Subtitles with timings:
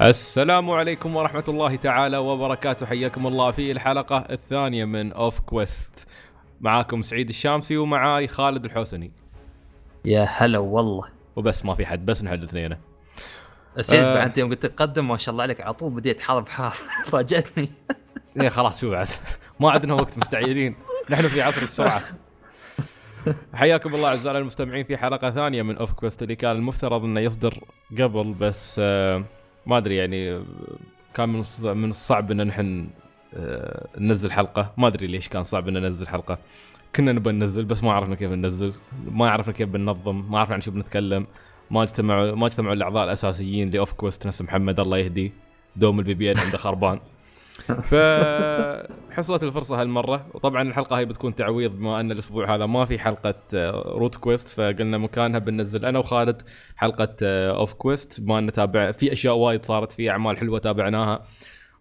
[0.00, 2.86] السلام عليكم ورحمة الله تعالى وبركاته.
[2.86, 6.08] حياكم الله في الحلقة الثانية من Off Quest
[6.60, 9.12] معاكم سعيد الشامسي ومعاي خالد الحوسني.
[10.04, 11.08] يا هلا والله.
[11.36, 12.76] وبس ما في حد بس نحن الاثنين
[13.80, 14.14] سعيد آه.
[14.14, 16.70] بعد يوم قلت تقدم ما شاء الله عليك على طول بديت حرب حار
[17.10, 17.68] فاجأتني.
[18.40, 19.08] إيه خلاص شو بعد؟
[19.60, 20.76] ما عندنا وقت مستعجلين.
[21.10, 22.00] نحن في عصر السرعة.
[23.54, 27.58] حياكم الله اعزائنا المستمعين في حلقة ثانية من Off Quest اللي كان المفترض أنه يصدر
[28.00, 29.24] قبل بس آه،
[29.66, 30.40] ما أدري يعني
[31.14, 32.88] كان من من الصعب إن نحن
[33.34, 34.72] آه، ننزل حلقة.
[34.76, 36.38] ما أدري ليش كان صعب إن ننزل حلقة.
[36.96, 38.72] كنا نبغى ننزل بس ما عرفنا كيف ننزل.
[39.10, 40.30] ما عرفنا كيف بننظم.
[40.30, 41.26] ما عرفنا عن شو بنتكلم.
[41.70, 45.32] ما اجتمعوا ما اجتمعوا الأعضاء الأساسيين ل Off Quest نفس محمد الله يهديه
[45.76, 47.00] دوم ال VPN عنده خربان.
[47.90, 50.26] فحصلت الفرصة هالمرة.
[50.34, 54.48] وطبعا الحلقة هي بتكون تعويض بما أن الأسبوع هذا ما في حلقة آه، Root Quest
[54.48, 56.42] فقلنا مكانها بننزل أنا وخالد
[56.76, 61.22] حلقة آه، Off Quest بما أن تابع في أشياء وايد صارت في أعمال حلوة تابعناها.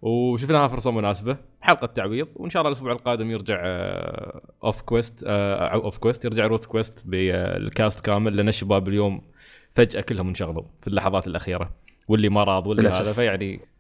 [0.01, 2.27] وشفناها فرصة مناسبة حلقة تعويض.
[2.35, 6.65] وإن شاء الله الأسبوع القادم يرجع آه، Off Quest آه، أو Off Quest يرجع Root
[6.65, 9.21] Quest بال cast كامل لأن الشباب اليوم
[9.71, 11.69] فجأة كلهم انشغلوا في اللحظات الأخيرة
[12.07, 13.01] واللي مرض واللي للأسف.
[13.01, 13.74] هذا فيعني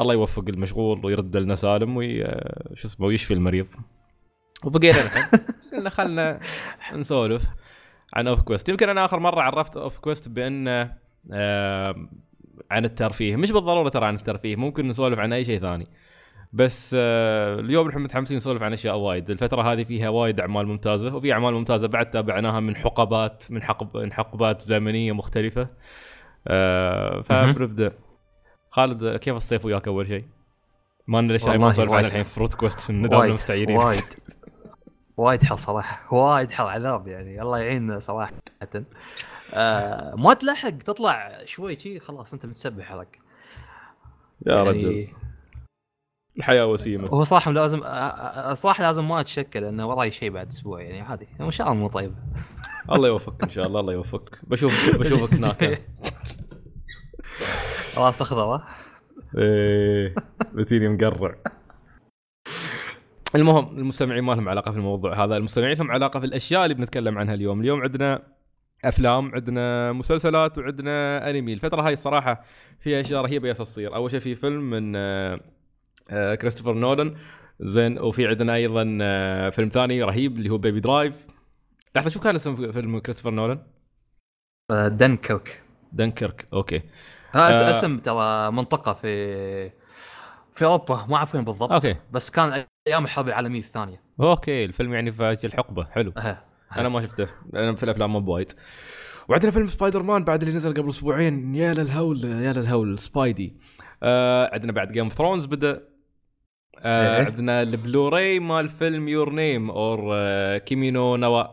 [0.00, 3.66] الله يوفق المشغول ويرد لنا سالم وي آه، شو اسمه ويشفي المريض.
[4.64, 5.38] وبقينا نحن.
[5.72, 6.40] قلنا خلنا
[6.94, 7.44] نسولف
[8.14, 10.68] عن Off Quest يمكن أنا آخر مرة عرفت Off Quest بأن
[11.32, 12.08] آه
[12.70, 13.36] عن الترفيه.
[13.36, 15.86] مش بالضرورة ترى عن الترفيه ممكن نسولف عن أي شيء ثاني.
[16.52, 19.30] بس آه اليوم نحن متحمسين نسولف عن أشياء وايد.
[19.30, 23.96] الفترة هذه فيها وايد أعمال ممتازة وفي أعمال ممتازة بعد تابعناها من حقبات من حقب
[23.96, 25.68] من حقبات زمنية مختلفة.
[26.48, 27.92] آه فبنبدا
[28.74, 30.24] خالد كيف الصيف وياك أول شيء؟
[31.08, 32.08] ما لنا الاشياء ما نسولف عنها.
[32.08, 34.02] الحين ف Root Quest نداوم وايد مستعجلين وايد.
[35.16, 37.42] وايد حر صراحة وايد حر عذاب يعني.
[37.42, 38.32] الله يعين صراحة.
[39.54, 43.20] آه ما تلحق تطلع شوي شي خلاص أنت متسبح عليك
[44.46, 45.08] يا يعني رجل.
[46.38, 47.08] الحياة وسيمة.
[47.08, 51.00] هو صراحة لازم آه، آه، صراحة لازم ما أتشكل لأنه وراي شيء بعد أسبوع يعني
[51.00, 51.28] عادي.
[51.40, 52.14] إن شاء الله مو طيب.
[52.92, 54.38] الله يوفقك إن شاء الله الله يوفقك.
[54.42, 55.82] بشوف بشوفك هناك
[57.96, 58.62] راس اخضر؟
[59.38, 60.14] إيه
[60.52, 61.34] بتيني مقرع
[63.34, 65.36] المهم المستمعين ما لهم علاقة في الموضوع هذا.
[65.36, 67.60] المستمعين لهم علاقة في الأشياء اللي بنتكلم عنها اليوم.
[67.60, 68.22] اليوم عندنا
[68.84, 71.52] أفلام عندنا مسلسلات وعندنا أنمي.
[71.52, 72.44] الفترة هاي الصراحة
[72.78, 73.94] فيها أشياء رهيبة يا تصير.
[73.94, 75.40] أول شيء في فيلم من آه،
[76.10, 77.16] آه، كريستوفر نولان.
[77.60, 81.26] زين وفي عندنا أيضا آه، فيلم ثاني رهيب اللي هو Baby Driver
[81.96, 83.62] لحظة شو كان اسم فيلم كريستوفر نولان؟
[84.70, 85.62] دنكرك.
[85.92, 86.82] Dunkirk okay.
[87.34, 87.62] آه اس-.
[87.62, 89.70] اسم ترى منطقة في
[90.52, 91.96] في أوروبا ما أعرف وين بالضبط okay.
[92.12, 96.38] بس كان أيام الحرب العالمية الثانية okay الفيلم يعني في الحقبة حلو أه.
[96.76, 98.52] أنا ما شفته أنا في الأفلام مو بوايد
[99.28, 103.56] وعندنا فيلم سبايدر مان بعد اللي نزل قبل أسبوعين يا للهول يا للهول Spidey
[104.02, 105.82] آه عندنا بعد Game of Thrones بدأ
[106.78, 107.24] آه إيه.
[107.24, 111.44] عندنا البلوراي مال فيلم Your Name or آه Kimi no Na wa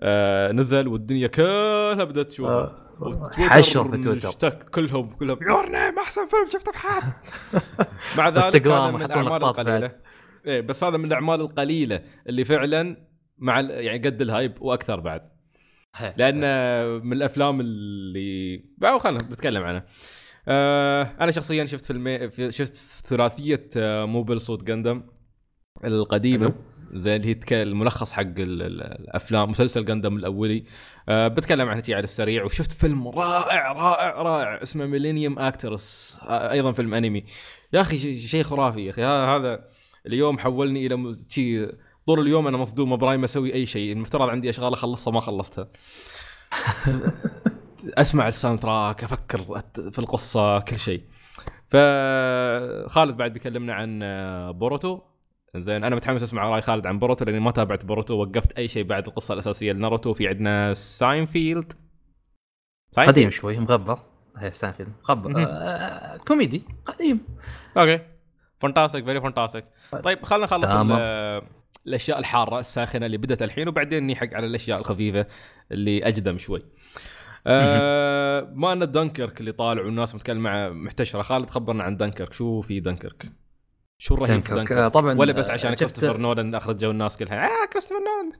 [0.00, 2.87] آه نزل والدنيا كلها بدأت تشوفه آه.
[3.48, 4.28] حشر في تويتر.
[4.28, 7.12] مشتك كلهم كلهم Your Name أحسن فيلم شفته بحياتي
[8.18, 9.90] مع ذلك انستغرام من الأعمال القليلة.
[10.46, 12.96] إيه بس هذا من الأعمال القليلة اللي فعلا
[13.38, 15.20] مع يعني قد ال hype وأكثر بعد.
[16.16, 16.40] لأن
[17.06, 18.64] من الأفلام اللي
[18.98, 19.86] خلينا نتكلم عنها
[20.48, 22.74] آه أنا شخصيا شفت فيلم في- شفت
[23.06, 25.02] ثلاثية آه Mobile Suit Gundam
[25.84, 26.54] القديمة.
[26.92, 30.64] زي اللي هي الملخص حق ال- ال- الأفلام مسلسل Gundam الأولي.
[31.08, 36.72] أه بتكلم عنها شي على السريع وشفت فيلم رائع رائع رائع اسمه Millennium Actress أيضا
[36.72, 37.24] فيلم أنمي.
[37.72, 39.02] يا أخي شي- شيء خرافي يا أخي.
[39.04, 39.64] هذا
[40.06, 41.66] اليوم حولني إلى م- شي
[42.06, 43.92] طول اليوم أنا مصدوم مب رايم أسوي أي شيء.
[43.92, 45.68] المفترض عندي أشغال أخلصها ما خلصتها.
[47.98, 49.38] أسمع ال soundtrack أفكر
[49.90, 51.02] في القصة كل شيء.
[51.68, 55.00] فخالد بعد بيكلمنا عن آه، Boruto.
[55.56, 58.84] زين أنا متحمس أسمع رأي خالد عن Boruto لأني ما تابعت Boruto وقفت أي شيء
[58.84, 61.72] بعد القصة الأساسية لناروتو في عندنا Seinfeld.
[62.90, 63.98] Seinfeld؟ قديم شوي مغبر.
[64.36, 64.92] هي ساينفيلد.
[65.08, 65.34] مغبر.
[65.36, 66.62] آه كوميدي.
[66.84, 67.20] قديم.
[67.76, 68.00] okay.
[68.60, 69.64] fantastic very fantastic
[70.02, 70.24] طيب.
[70.24, 70.70] خلينا نخلص
[71.86, 75.26] الأشياء الحارة الساخنة اللي بدأت الحين وبعدين نيحق على الأشياء الخفيفة
[75.72, 76.62] اللي أجدم شوي.
[77.46, 81.22] آه بما ان دنكرك اللي طالع والناس متكلمه محتشرة.
[81.22, 82.32] خالد خبرنا عن دنكرك.
[82.32, 83.32] شو في دنكرك؟
[84.00, 86.90] شو الرهيب في Dunkirk، Dunkirk آه، طبعاً، ولا بس آه، عشان شفت- كريستوفر نولان اخرجوا
[86.92, 87.44] الناس كلها.
[87.44, 88.32] آه كريستوفر نولان.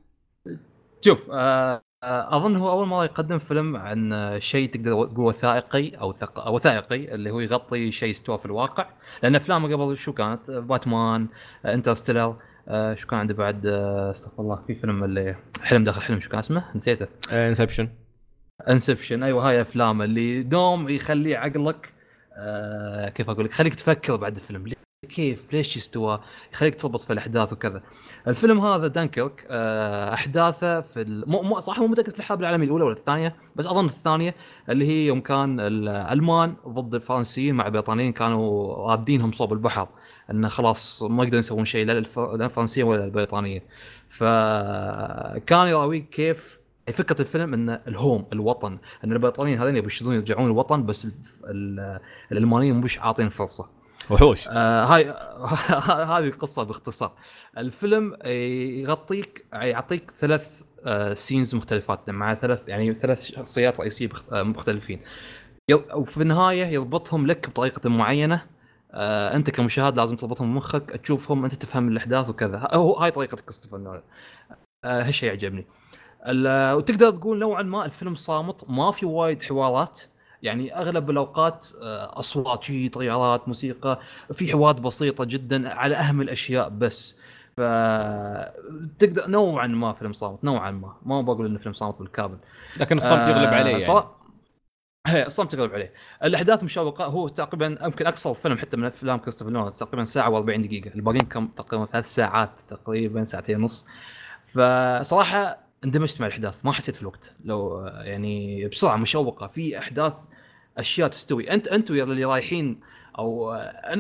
[1.04, 5.88] شوف آه آه، أظن هو أول مرة يقدم فيلم عن آه، شيء تقدر تقول وثائقي
[5.90, 6.48] أو ثق...
[6.48, 8.86] وثائقي اللي هو يغطي شيء استوى في الواقع.
[9.22, 11.28] لأن أفلامه قبل شو كانت؟ آه، باتمان
[11.64, 12.36] آه، Interstellar
[12.68, 16.28] آه، شو كان عنده بعد؟ آه، استغفر الله في فيلم اللي حلم داخل حلم شو
[16.30, 17.06] كان اسمه؟ نسيته.
[17.32, 17.88] Inception.
[18.68, 21.92] Inception أيوه هاي أفلام اللي دوم يخلي عقلك
[22.36, 24.66] آه كيف أقول لك؟ خليك تفكر بعد الفيلم.
[24.66, 26.20] ليه- كيف؟ ليش استوى
[26.52, 27.82] يخليك تربط في الأحداث وكذا.
[28.28, 31.30] الفيلم هذا دانكيرك آه أحداثه في ال...
[31.30, 34.34] مو مو صح مو متأكد في الحرب العالمية الأولى ولا الثانية بس أظن الثانية
[34.68, 39.88] اللي هي يوم كان الألمان ضد الفرنسيين مع البريطانيين كانوا رادينهم صوب البحر
[40.30, 43.62] انه خلاص ما يقدرون يسوون شيء لا الف- لا الفرنسيين ولا البريطانيين
[44.10, 46.58] فكان يراويك كيف
[46.92, 51.12] فكرة الفيلم إن الهوم الوطن إن البريطانيين هذين يبي يرجعون الوطن بس ال-
[51.44, 52.00] ال-
[52.32, 53.77] الألمانيين مش عاطين فرصة.
[54.10, 54.48] وحوش.
[54.48, 55.04] آه هاي
[56.12, 57.12] هذه القصة باختصار.
[57.58, 58.16] الفيلم
[58.82, 65.00] يغطيك يعطيك ثلاث آه سينز مختلفات مع ثلاث يعني ثلاث شخصيات رئيسية آه، مختلفين.
[65.94, 68.46] وفي النهاية يربطهم لك بطريقة معينة.
[68.92, 72.68] آه أنت كمشاهد لازم تربطهم بمخك تشوفهم أنت تفهم الأحداث وكذا.
[72.72, 74.02] هو هاي طريقة كريستوفر نولان.
[74.84, 75.66] آه هالشيء يعجبني.
[76.76, 80.00] وتقدر تقول نوعا ما الفيلم صامت ما في وايد حوارات.
[80.42, 84.00] يعني أغلب الأوقات آه، أصوات شي طيارات موسيقى
[84.32, 87.16] في حوارات بسيطة جدا على أهم الأشياء بس.
[87.56, 87.60] ف
[88.98, 90.96] تقدر نوعا ما فيلم صامت نوعا ما.
[91.02, 92.38] ما بقول إنه فيلم صامت بالكامل.
[92.80, 93.82] لكن الصمت يغلب عليه يعني.
[93.84, 94.18] صراحة-
[95.26, 95.92] الصمت يغلب عليه.
[96.24, 97.04] الأحداث مشوقة.
[97.04, 100.94] هو تقريبا يمكن أقصر فيلم حتى من أفلام كريستوفر نولان تقريبا ساعة و40 دقيقة.
[100.94, 103.86] الباقيين كم؟ تقريبا ثلاث ساعات تقريبا ساعتين ونص.
[104.48, 107.32] فصراحة اندمجت مع الأحداث ما حسيت في الوقت.
[107.44, 110.14] لو يعني بسرعة مشوقة في أحداث
[110.78, 111.50] أشياء تستوي.
[111.50, 112.80] أنت أنتم اللي رايحين
[113.18, 113.54] أو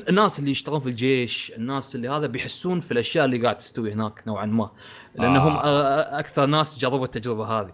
[0.08, 4.22] الناس اللي يشتغلون في الجيش الناس اللي هذا بيحسون في الأشياء اللي قاعد تستوي هناك
[4.26, 4.70] نوعا ما.
[5.18, 6.18] لأنهم آه.
[6.18, 7.72] أكثر ناس جربوا التجربة هذه.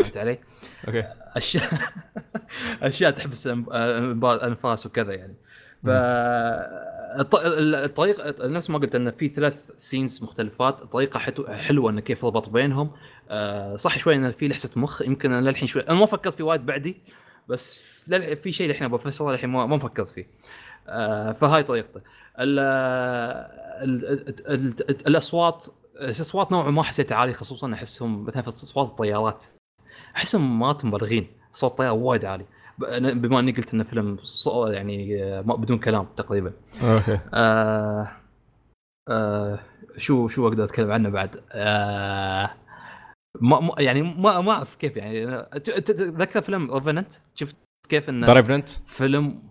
[0.00, 0.38] فهمت علي؟
[0.88, 1.04] أوكي.
[1.36, 1.64] أشياء
[2.82, 5.34] أشياء تحبس الانفاس وكذا يعني.
[5.84, 5.88] ف
[7.14, 12.48] الطريقة نفس ما قلت انه في ثلاث scenes مختلفات الطريقة حتو- حلوة انه كيف ربط
[12.48, 12.90] بينهم.
[13.30, 16.42] آه، صح شوي انه في لحسة مخ يمكن أنا للحين شوي أنا ما فكرت في
[16.42, 16.96] وايد بعدي
[17.48, 17.82] بس
[18.42, 20.26] في شيء الحين بفسره الحين ما فكرت فيه.
[20.88, 22.00] آه، فهاي طريقته.
[22.40, 24.54] ال ال ال
[24.90, 25.66] ال الأصوات
[26.00, 29.44] الأصوات نوعا ما حسيتها عالية خصوصا أحسهم مثلا في اصوات الطيارات.
[30.16, 32.46] أحسهم ما مبالغين صوت طيار وايد عالي.
[33.14, 34.16] بما أني قلت انه فيلم
[34.68, 36.52] يعني آه، بدون كلام تقريبا.
[36.82, 37.20] أوكي.
[37.34, 38.08] آه
[39.08, 39.58] آه
[39.96, 42.50] شو شو أقدر أتكلم عنه بعد؟ آه
[43.40, 45.42] ما يعني ما ما أعرف كيف يعني.
[45.60, 47.56] تذكر فيلم Revenant شفت
[47.88, 49.42] كيف إنه Revenant فيلم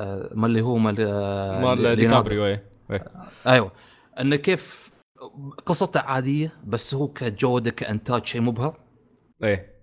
[0.00, 1.96] آه ما اللي هو مال آه، مال.
[1.96, 2.58] ديكابريو إيه.
[3.46, 3.72] أيوه.
[4.20, 4.90] إنه كيف
[5.66, 8.80] قصته عادية بس هو كجودة كإنتاج شيء مبهر.
[9.44, 9.75] إيه.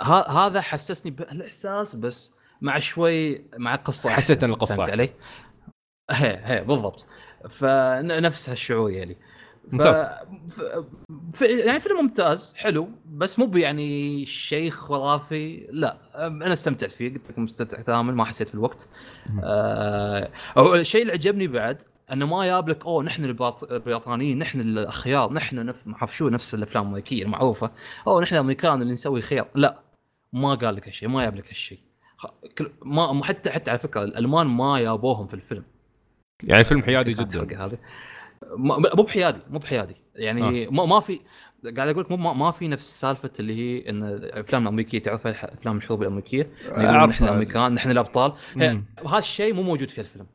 [0.00, 4.44] هذا حسسني بالاحساس بس مع شوي مع قصة حسيت.
[4.44, 4.90] إن القصة فهمت.
[4.90, 5.10] علي؟
[6.10, 7.08] هي هي بالضبط
[7.50, 9.16] فنفس هالشعور يعني
[9.70, 9.72] ف...
[9.72, 9.96] ممتاز.
[10.48, 10.62] ف...
[11.32, 11.42] ف...
[11.42, 17.42] يعني فيلم ممتاز حلو بس مو يعني شيء خرافي لا أنا استمتعت فيه قلت لكم
[17.44, 18.88] مستمتع تماما ما حسيت في الوقت.
[19.44, 20.30] آه...
[20.58, 21.82] الشيء اللي عجبني بعد
[22.12, 25.86] إنه ما جاب لك أوه نحن البريط- البريطانيين نحن الأخيار نحن نف...
[25.86, 27.70] ما شو نفس الأفلام الأمريكية المعروفة
[28.06, 29.78] أوه نحن الأمريكان اللي نسوي خير لا
[30.32, 31.78] ما قال لك هالشيء ما جاب لك هالشيء.
[32.84, 35.64] ما حتى حتى على فكرة الألمان ما يابوهم في الفيلم.
[36.44, 37.64] يعني فيلم حيادي جدا.
[37.64, 37.78] هذه.
[38.56, 39.96] مو بحيادي مو بحيادي.
[40.14, 41.20] يعني ما ما في
[41.76, 45.26] قاعد أقول لك مو ما ما في نفس سالفة اللي هي إن الأفلام الأمريكية تعرف
[45.26, 46.50] أفلام الحروب الأمريكية.
[47.06, 48.84] نحن الامريكان نحن الابطال مم.
[49.02, 50.26] وهذا الشيء مو موجود في الفيلم.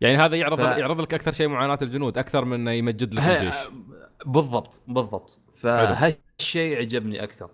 [0.00, 3.22] يعني هذا يعرض ف- يعرض لك أكثر شيء معاناة الجنود أكثر من إنه يمجد لك
[3.22, 3.56] الجيش.
[4.26, 5.40] بالضبط بالضبط.
[5.54, 7.50] فهالشيء عجبني أكثر.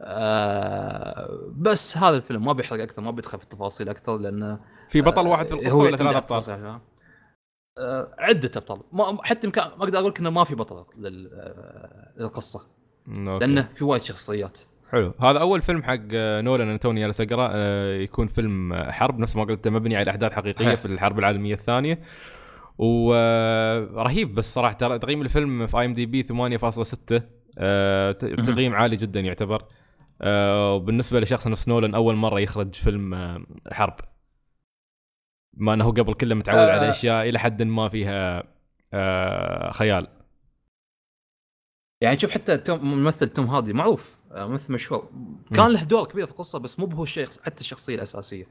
[0.00, 5.26] آه بس هذا الفيلم ما بيحرق أكثر ما بيدخل في التفاصيل أكثر لأنه في بطل
[5.26, 6.78] واحد في آه، القصة ولا ثلاث أبطال؟
[7.78, 8.80] آه عدة أبطال.
[8.92, 12.66] ما حتى ما أقدر أقول لك إنه ما في بطل آه، للقصة.
[13.08, 13.38] أوكي.
[13.46, 14.60] لأنه في وايد شخصيات.
[14.92, 15.14] حلو.
[15.20, 19.18] هذا أول فيلم حق آه، نولان أنا توني جالس أقرأ آه، يكون فيلم آه، حرب
[19.18, 20.76] نفس ما قلت مبني على أحداث حقيقية هي.
[20.76, 22.00] في الحرب العالمية الثانية.
[22.78, 24.74] ورهيب بس صراحة.
[24.96, 27.22] تقييم الفيلم في IMDb 8.6
[27.58, 29.56] آه، ت- تقييم عالي جدا يعتبر.
[29.62, 29.66] آه،
[30.20, 33.96] وبالنسبة لشخص نفس نولان أول مرة يخرج فيلم آه، حرب.
[35.56, 36.72] ما إنه قبل كله متعود آه.
[36.72, 38.44] على أشياء إلى حد ما فيها
[38.92, 40.08] آه، خيال.
[42.02, 45.10] يعني شوف حتى توم ممثل توم هاردي معروف آه، ممثل مشهور.
[45.54, 48.46] كان له دور كبير في القصة بس مو هو الشيء حتى الشخصية الأساسية.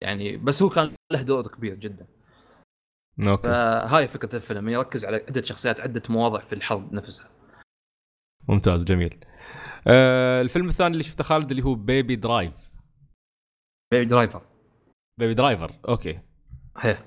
[0.00, 2.06] يعني بس هو كان له دور كبير جدا.
[3.28, 3.42] أوكي.
[3.42, 7.30] فهاي فكرة الفيلم يركز على عدة شخصيات عدة مواضع في الحرب نفسها.
[8.48, 9.24] ممتاز جميل.
[9.86, 12.72] آه الفيلم الثاني اللي شفته خالد اللي هو Baby Drive
[13.92, 14.42] Baby Driver
[15.20, 16.20] Baby Driver أوكي.
[16.78, 16.98] هي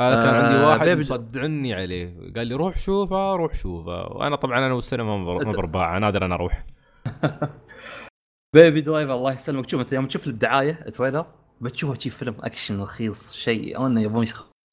[0.00, 2.32] هذا كان آه، عندي واحد بيبي- مصدعني عليه.
[2.36, 4.06] قال لي روح شوفه روح شوفه.
[4.12, 6.64] وأنا طبعا أنا والسينما ما برباعه نادر أنا أروح.
[8.54, 9.68] Baby Driver الله يسلمك.
[9.70, 11.26] شوف أنت يوم تشوف الدعاية ال trailer
[11.60, 14.24] بتشوفه شي فيلم أكشن رخيص شيء أو إنه يبون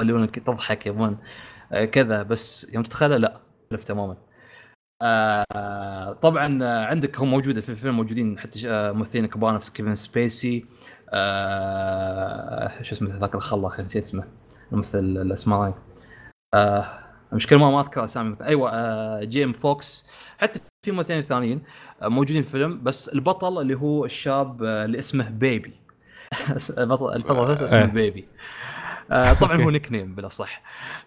[0.01, 1.17] يخلونك تضحك يبون
[1.71, 2.23] آه، كذا.
[2.23, 4.17] بس يوم تتخيله لا يختلف تماما.
[5.01, 10.65] آه طبعا عندك هم موجودة في الفيلم موجودين حتى آه، ممثلين كبار نفس كيفن سبيسي
[11.13, 14.23] آه شو اسمه ذاك الخلا نسيت اسمه
[14.71, 15.73] الممثل الأسمراني.
[16.53, 16.85] آه
[17.31, 20.09] المشكلة ما ما أذكر أسامي أيوه آه جيمي فوكس.
[20.37, 21.63] حتى في ممثلين ثانيين
[22.01, 25.73] آه موجودين في الفيلم بس البطل اللي هو الشاب آه اللي اسمه بيبي.
[26.77, 27.85] البطل البطل اسمه.
[27.85, 28.27] بيبي.
[29.09, 30.61] طبعا هو نيك نيم بلا صح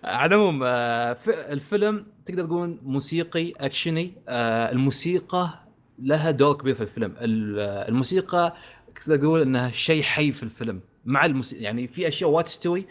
[0.04, 5.50] على العموم آه في- الفيلم تقدر تقول موسيقي اكشني آه الموسيقى
[5.98, 7.14] لها دور كبير في الفيلم.
[7.20, 8.54] ال- آه، الموسيقى
[8.96, 10.80] تقدر تقول إنها شيء حي في الفيلم.
[11.04, 12.86] مع الموسيقى يعني في أشياء وايد تستوي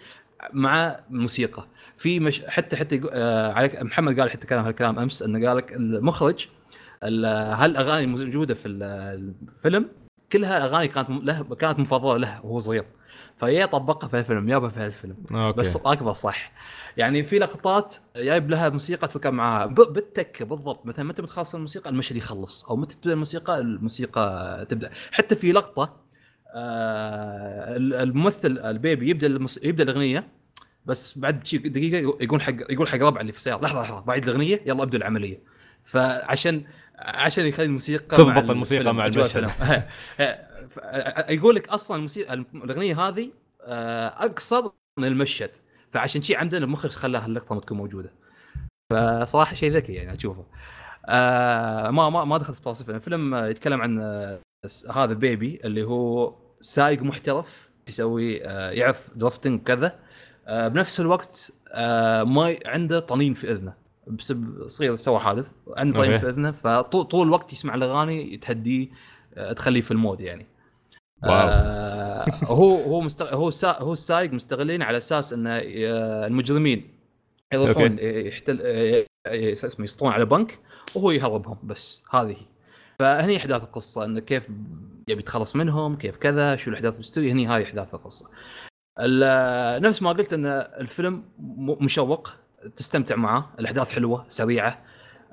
[0.53, 1.65] مع الموسيقى.
[1.97, 5.73] في مش حتى حتى آه عليك محمد قال حتى كلام هالكلام أمس إنه قال لك
[5.73, 6.47] المخرج
[7.03, 8.83] ال- هالأغاني الموجودة في ال-
[9.47, 9.89] الفيلم
[10.31, 12.85] كلها أغاني كانت له كانت مفضلة له وهو صغير.
[13.37, 15.15] فهي طبقها في الفيلم جابها في الفيلم.
[15.31, 16.51] أوكي بس راكبه صح.
[16.97, 20.85] يعني في لقطات جايب لها موسيقى تركب معاها بال tick بالضبط.
[20.85, 22.65] مثلا متى بتخلص الموسيقى المشهد يخلص.
[22.65, 24.89] أو متى تبدأ الموسيقى الموسيقى تبدأ.
[25.11, 26.07] حتى في لقطة
[26.55, 29.59] آه الممثل البيبي يبدأ المس...
[29.63, 30.27] يبدأ الأغنية
[30.85, 34.61] بس بعد دقيقة يقول حق يقول حق ربع اللي في السيارة لحظة لحظة بعد الأغنية
[34.65, 35.39] يلا ابدوا العملية.
[35.83, 36.63] فعشان
[36.99, 39.43] عشان يخلي الموسيقى تضبط مع الموسيقى مع المشهد.
[39.43, 39.47] الفيلم.
[40.69, 40.79] ف-
[41.37, 45.49] يقول لك أصلا الموسيقى الأغنية هذه آه، اقصر من المشهد.
[45.91, 48.11] فعشان شي عندنا المخرج خلاها اللقطة ما تكون موجودة.
[48.93, 50.45] فصراحة شيء ذكي يعني أشوفه.
[51.05, 53.35] آه ما ما ما دخلت في تفاصيل الفيلم.
[53.35, 53.99] يتكلم عن
[54.95, 59.99] هذا بيبي اللي هو سايق محترف يسوي آه يعرف درفتنج وكذا.
[60.47, 63.73] آه بنفس الوقت آه ما عنده طنين في إذنه.
[64.09, 66.17] بسبب صغير سوى حادث عنده أوكي.
[66.17, 68.87] في أذنه فطول طول الوقت يسمع الأغاني تهديه
[69.33, 70.45] آه تخليه في ال mood يعني
[71.23, 71.31] wow.
[71.33, 73.35] آه هو هو مستغ...
[73.35, 73.81] هو سا...
[73.81, 75.61] هو السايق مستغلين على أساس إن آه،
[76.27, 76.93] المجرمين
[77.53, 79.05] يروحون يحتلون آه،
[79.53, 80.59] شو اسمه يسطون على بنك
[80.95, 82.35] وهو يهربهم بس هذه.
[82.99, 84.49] فهني أحداث القصة انه كيف
[85.07, 88.29] يبي يتخلص منهم كيف كذا شو الأحداث اللي هني هذه أحداث القصة
[88.99, 90.45] ال- نفس ما قلت إن
[90.79, 91.23] الفيلم
[91.81, 92.29] مشوق
[92.75, 94.81] تستمتع معاه الأحداث حلوة سريعة.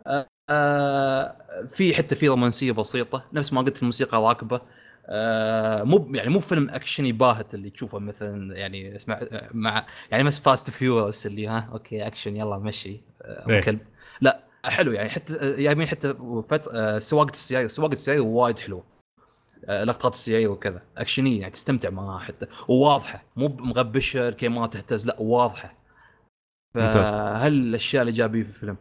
[0.07, 1.37] آه، آه،
[1.71, 4.61] في حتى في رومانسية بسيطة نفس ما قلت الموسيقى راكبة.
[5.07, 9.21] آه، مو يعني مو فيلم أكشني باهت اللي تشوفه مثلا يعني اسمع
[9.55, 13.61] مع يعني بس فاست فيورس اللي ها أوكي أكشن يلا مشي آه، إيه.
[13.61, 13.81] كلب
[14.21, 16.15] لا حلو يعني حتى آه، جايبين حتى
[16.49, 16.69] فت...
[16.73, 18.85] آه، سواقة السيارة سواقة السيارة وايد حلوة.
[19.65, 20.83] آه، لقطات السيارة وكذا.
[20.97, 22.47] أكشنية يعني تستمتع معاها حتى.
[22.69, 25.75] وواضحة مو مغبشه الكيمات تهتز لا واضحة.
[26.75, 28.77] فهل الأشياء الإيجابية في الفيلم؟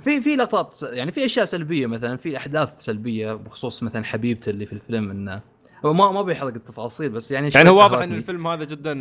[0.00, 4.66] في في لقطات يعني في أشياء سلبية مثلا في أحداث سلبية بخصوص مثلا حبيبته اللي
[4.66, 5.40] في الفيلم إنه
[5.84, 8.92] هو ما ما بيحرق التفاصيل بس يعني يعني هو واضح إن الفيلم هذا جدا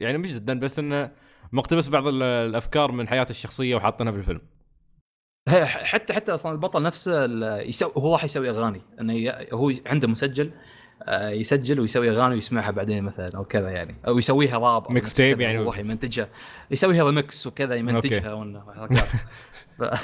[0.00, 1.10] يعني مش جدا بس إنه
[1.52, 4.40] مقتبس بعض ال- الأفكار من حياته الشخصية وحاطينها في الفيلم.
[5.64, 10.50] حتى حتى أصلا البطل نفسه ال- يسوي هو راح يسوي أغاني إنه هو عنده مسجل
[11.10, 13.94] يسجل ويسوي أغاني ويسمعها بعدين مثلا أو كذا يعني.
[14.06, 15.58] أو يسويها rap mixtape يعني.
[15.58, 16.28] راح يمنتجها.
[16.70, 18.98] يسويها ريمكس وكذا يمنتجها وإنه حركات
[19.78, 19.82] ف...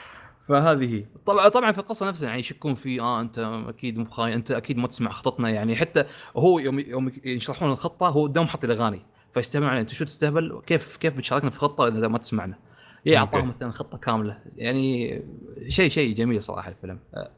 [0.48, 1.04] فهذه هي.
[1.26, 3.38] طبعا طبعا في القصة نفسها يعني يشكون في آه أنت
[3.68, 5.76] أكيد مو أنت أكيد ما تسمع خطتنا يعني.
[5.76, 6.04] حتى
[6.36, 9.02] هو يوم يوم يشرحون الخطة هو قدام حط الاغاني
[9.34, 12.54] فيستمع عليه أنت شو تستهبل؟ كيف كيف بتشاركنا في خطة إذا ما تسمعنا؟
[12.98, 13.16] أوكي.
[13.16, 14.38] أعطاهم مثلا خطة كاملة.
[14.56, 15.22] يعني
[15.68, 16.98] شيء شيء جميل صراحة الفيلم.
[17.14, 17.30] آه،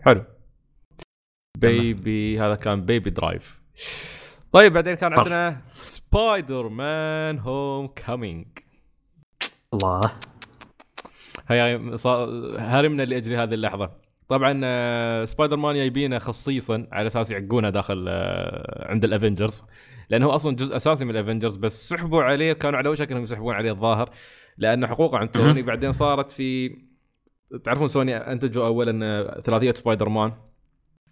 [0.00, 0.24] حلو.
[1.58, 3.60] بيبي هذا كان Baby Drive.
[4.52, 5.12] طيب بعدين كان.
[5.12, 8.46] عندنا Spider-Man Homecoming
[9.74, 10.00] الله.
[11.48, 11.96] هيا
[12.58, 13.90] هرمنا لاجل هذه اللحظة.
[14.28, 19.64] طبعا آه، سبايدر مان جايبينه خصيصا على أساس يعقونه داخل آه، عند ال Avengers
[20.10, 23.22] لأنه هو أصلا جزء أساسي من ال Avengers بس سحبوا عليه كانوا على وشك انهم
[23.22, 24.10] يسحبون عليه الظاهر.
[24.58, 25.62] لأنه حقوقه عند سوني.
[25.62, 26.76] بعدين صارت في
[27.64, 30.32] تعرفون سوني أنتجوا اولا آه، ثلاثية سبايدر مان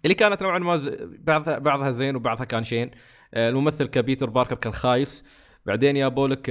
[0.05, 2.91] اللي كانت نوعا ما ز- بعضها بعضها زين وبعضها كان شين.
[3.33, 5.25] آه، الممثل كبيتر باركر كان خايس.
[5.65, 6.49] بعدين جابوا لك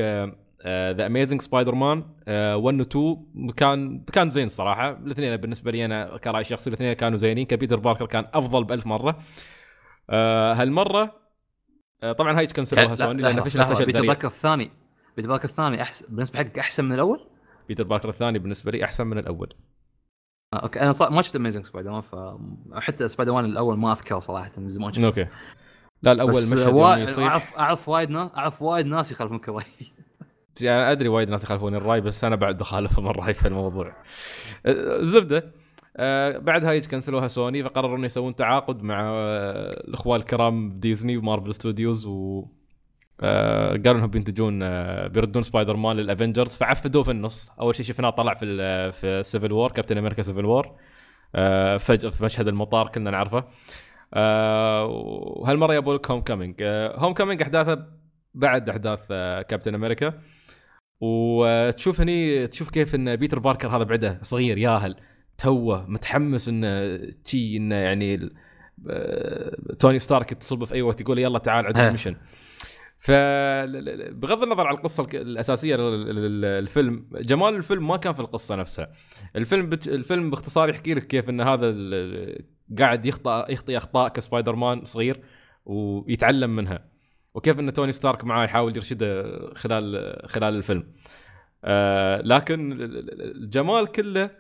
[0.67, 3.17] The Amazing Spider-Man 1 و 2
[3.57, 4.91] كان كان زين صراحة.
[4.91, 7.47] الاثنين بالنسبة لي أنا كرأي شخصي الاثنين كانوا زينين.
[7.47, 9.19] كبيتر باركر كان أفضل بألف مرة.
[10.11, 11.23] آه، هالمرة
[12.03, 14.71] آه، طبعا هاي كنسلوها سوني لأن فشل فشل بيتر باكر الثاني
[15.17, 17.21] بيتر باكر الثاني احسن بالنسبة حقك أحسن من الأول؟
[17.69, 19.55] بيتر باركر الثاني بالنسبة لي أحسن من الأول.
[20.55, 20.81] أوكي.
[20.81, 24.93] أنا صار ما شفت Amazing Spider-Man فحتى سبايدر مان الأول ما أذكره صراحة من زمان
[24.93, 25.07] شفته.
[25.07, 25.27] أوكي.
[26.03, 26.91] لا الأول مشهد وا...
[26.91, 29.65] يوم يصيح اعرف أعرف وايد ناس أعرف وايد ناس يخالفون كراي
[30.61, 33.97] يعني أدري وايد ناس يخالفون الرأي بس أنا بعد أخالف من الراي في الموضوع.
[34.67, 35.53] الزبده
[35.97, 41.55] آه بعدها كنسلوها سوني فقرروا إنه يسوون تعاقد مع آه الاخوان الكرام في ديزني ومارفل
[41.55, 42.62] ستوديوز و آه
[43.23, 47.51] قالوا إنهم بينتجون آه بيردون سبايدر مان لل Avengers فعقدوه في النص.
[47.61, 50.77] أول شيء شفناه طلع في في Civil War كابتن أمريكا Civil War
[51.35, 53.45] آه فجاه في مشهد المطار كنا نعرفه.
[54.15, 56.55] آه وهالمرة يبوا لك Homecoming
[56.97, 57.87] Homecoming أحداثه
[58.35, 60.19] بعد أحداث آه كابتن أمريكا
[61.01, 64.97] وتشوف هني تشوف كيف إن بيتر باركر هذا بعده صغير ياهل
[65.39, 68.31] توه متحمس إنه شي إنه يعني
[68.91, 71.91] آه، توني ستارك يتصل في أي وقت يقول يلا تعال عندنا.
[71.91, 72.17] mission
[73.05, 78.93] ف بغض النظر عن القصة الأساسية للفيلم جمال الفيلم ما كان في القصة نفسها.
[79.37, 79.89] الفيلم بت...
[79.89, 82.45] الفيلم باختصار يحكي لك كيف إن هذا ال...
[82.79, 85.21] قاعد يخطا يخطي أخطاء كسبايدر مان صغير
[85.65, 86.85] ويتعلم منها
[87.35, 89.23] وكيف إن توني ستارك معاه يحاول يرشده
[89.55, 90.93] خلال خلال الفيلم.
[91.65, 94.31] آه لكن ال- ال- الجمال كله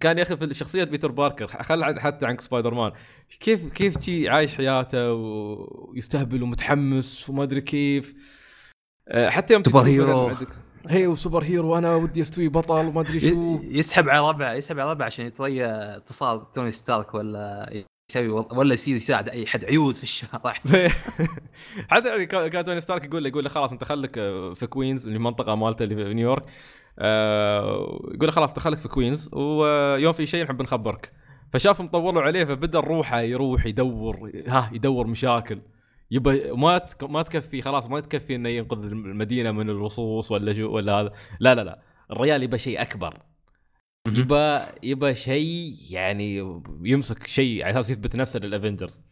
[0.00, 2.92] كان يا أخي في شخصية بيتر باركر خل حتى عن سبايدر مان
[3.40, 8.14] كيف كيف شي عايش حياته ويستهبل ومتحمس وما أدري كيف.
[9.08, 10.36] آه، حتى يوم superhero.
[10.88, 13.60] هي و superhero وأنا ودي أستوي بطل وما أدري شو.
[13.62, 17.70] يسحب على ربع يسحب على ربع عشان يطري اتصال توني ستارك ولا
[18.10, 20.52] يسوي ولا يصير يساعد أي حد عيوز في الشارع.
[21.90, 24.66] حتى يعني كان كان توني ستارك يقول له يقول له خلاص أنت خليك آه، في
[24.66, 26.44] كوينز اللي المنطقة مالته اللي في نيويورك.
[26.98, 31.12] آه، يقول خلاص خليك في كوينز ويوم في شيء نحب نخبرك.
[31.52, 35.60] فشاف طولوا عليه فبدأ روحه يروح يدور ها يدور مشاكل.
[36.10, 36.80] يبى ما.
[37.02, 41.12] ما تكفي خلاص ما تكفي إنه ينقذ المدينة من اللصوص ولا شو ولا هذا.
[41.40, 43.18] لا لا لا الرجال يبى شيء أكبر.
[44.08, 49.02] يبى يبى شيء يعني يمسك شيء على أساس يثبت نفسه لل Avengers.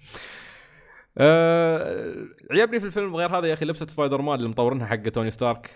[1.19, 2.15] آه
[2.51, 5.71] عجبني في الفيلم غير هذا يا أخي لبسة سبايدر مان اللي مطورينها حق توني ستارك.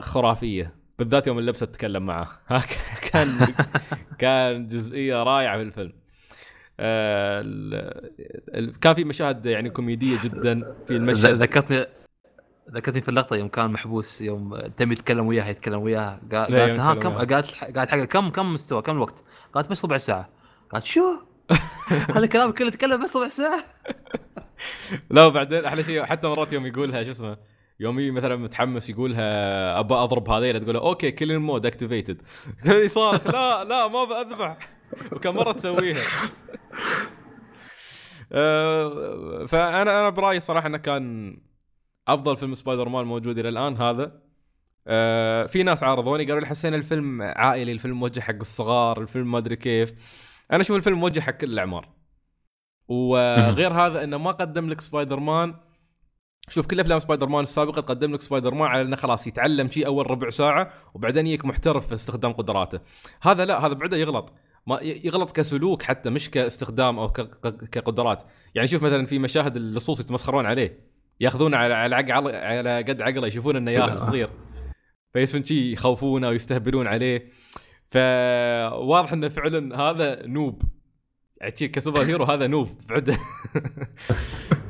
[0.00, 0.87] خرافية.
[0.98, 2.28] بالذات يوم اللبسة تتكلم معه
[3.12, 3.54] كان
[4.18, 5.92] كان جزئية رائعة في الفيلم.
[6.80, 7.42] آه
[8.80, 11.86] كان في مشاهد يعني كوميدية جدا في المشهد ذكرتني
[12.70, 16.70] ذكرتني في اللقطة يوم كان محبوس يوم تم يتكلم وياه يتكلم وياه قال- لا، قالت
[16.72, 17.12] يوم ها كم.
[17.12, 20.28] قالت قالت حاجة كم كم مستوى كم الوقت؟ قالت بس ربع ساعة
[20.72, 21.00] قالت شو؟
[22.10, 23.64] هذا الكلام كله تكلم بس ربع ساعة
[25.10, 27.36] لا وبعدين أحلى شيء حتى مرات يوم يقولها شو اسمه
[27.80, 32.22] يوم يجي مثلا متحمس يقولها أبى أضرب هذيل تقول له أوكي kill mode activated
[32.66, 34.58] يصارخ لا لا ما بذبح
[35.12, 36.00] وكم مرة تسويها.
[38.32, 41.36] أه، فأنا أنا برأيي صراحة إنه كان
[42.08, 44.20] أفضل فيلم سبايدر مان موجود إلى الآن هذا.
[44.86, 49.38] أه، في ناس عارضوني قالوا لي حسينا الفيلم عائلي الفيلم موجه حق الصغار الفيلم ما
[49.38, 49.92] أدري كيف.
[50.52, 51.88] أنا أشوف الفيلم موجه حق كل الاعمار
[52.88, 55.54] وغير هذا إنه ما قدم لك سبايدر مان
[56.48, 59.86] شوف كل أفلام سبايدر مان السابقة تقدم لك سبايدر مان على إنه خلاص يتعلم شيء
[59.86, 62.80] أول ربع ساعة وبعدين يجيك محترف في استخدام قدراته.
[63.22, 64.34] هذا لا هذا بعده يغلط.
[64.66, 67.08] ما يغلط كسلوك حتى مش كاستخدام أو
[67.72, 68.22] كقدرات.
[68.54, 70.80] يعني شوف مثلا في مشاهد اللصوص يتمسخرون عليه.
[71.20, 74.30] ياخذونه على على عقل على قد عقله يشوفون إنه ياهل صغير.
[75.12, 77.30] فيصيرون شي يخوفونه ويستهبلون عليه.
[77.86, 80.62] فواضح إنه فعلا هذا نوب.
[81.72, 83.16] كسوبر هيرو هذا نوب بعده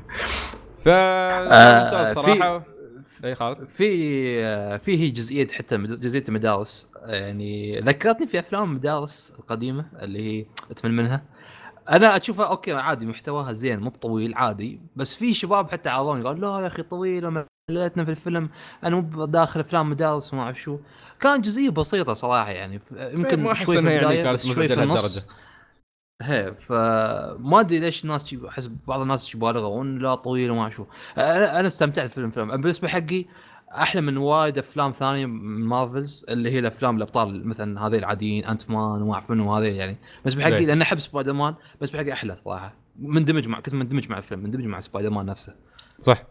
[0.85, 2.65] ف ممتاز صراحة.
[3.25, 3.65] إي خالد.
[3.65, 10.47] في في هي جزئية حتى جزئية المدارس يعني ذكرتني في أفلام المدارس القديمة اللي هي
[10.71, 11.23] أتمنى منها.
[11.91, 14.81] أنا أشوفها أوكي عادي محتواها زين مو طويل عادي.
[14.97, 18.51] بس في شباب حتى عارضوني قال لا يا أخي طويله مليتنا في الفيلم.
[18.85, 20.79] أنا مو داخل أفلام مدارس وما أعرف شو.
[21.21, 25.48] كان جزئية بسيطة صراحة يعني يمكن شوي في يعني كانت شوي في النص لهالدرجة.
[26.23, 30.87] هي فما أدري ليش الناس أحس بعض الناس يبالغون لا طويل وما شو.
[31.17, 32.61] أنا استمتعت في الفيلم.
[32.61, 33.25] بالنسبة حقي
[33.71, 39.03] أحلى من وايد أفلام ثانية من مارفلز اللي هي الأفلام الأبطال مثلا هذه العاديين Ant-Man
[39.03, 39.97] وما أعرف منو هذه يعني.
[40.25, 40.67] بالنسبة حقي زين.
[40.67, 42.75] لأن أحب سبايدر مان بالنسبة حقي أحلى صراحة.
[42.97, 45.57] مندمج مع كنت مندمج مع الفيلم مندمج مع سبايدر مان نفسه.
[46.01, 46.23] صح.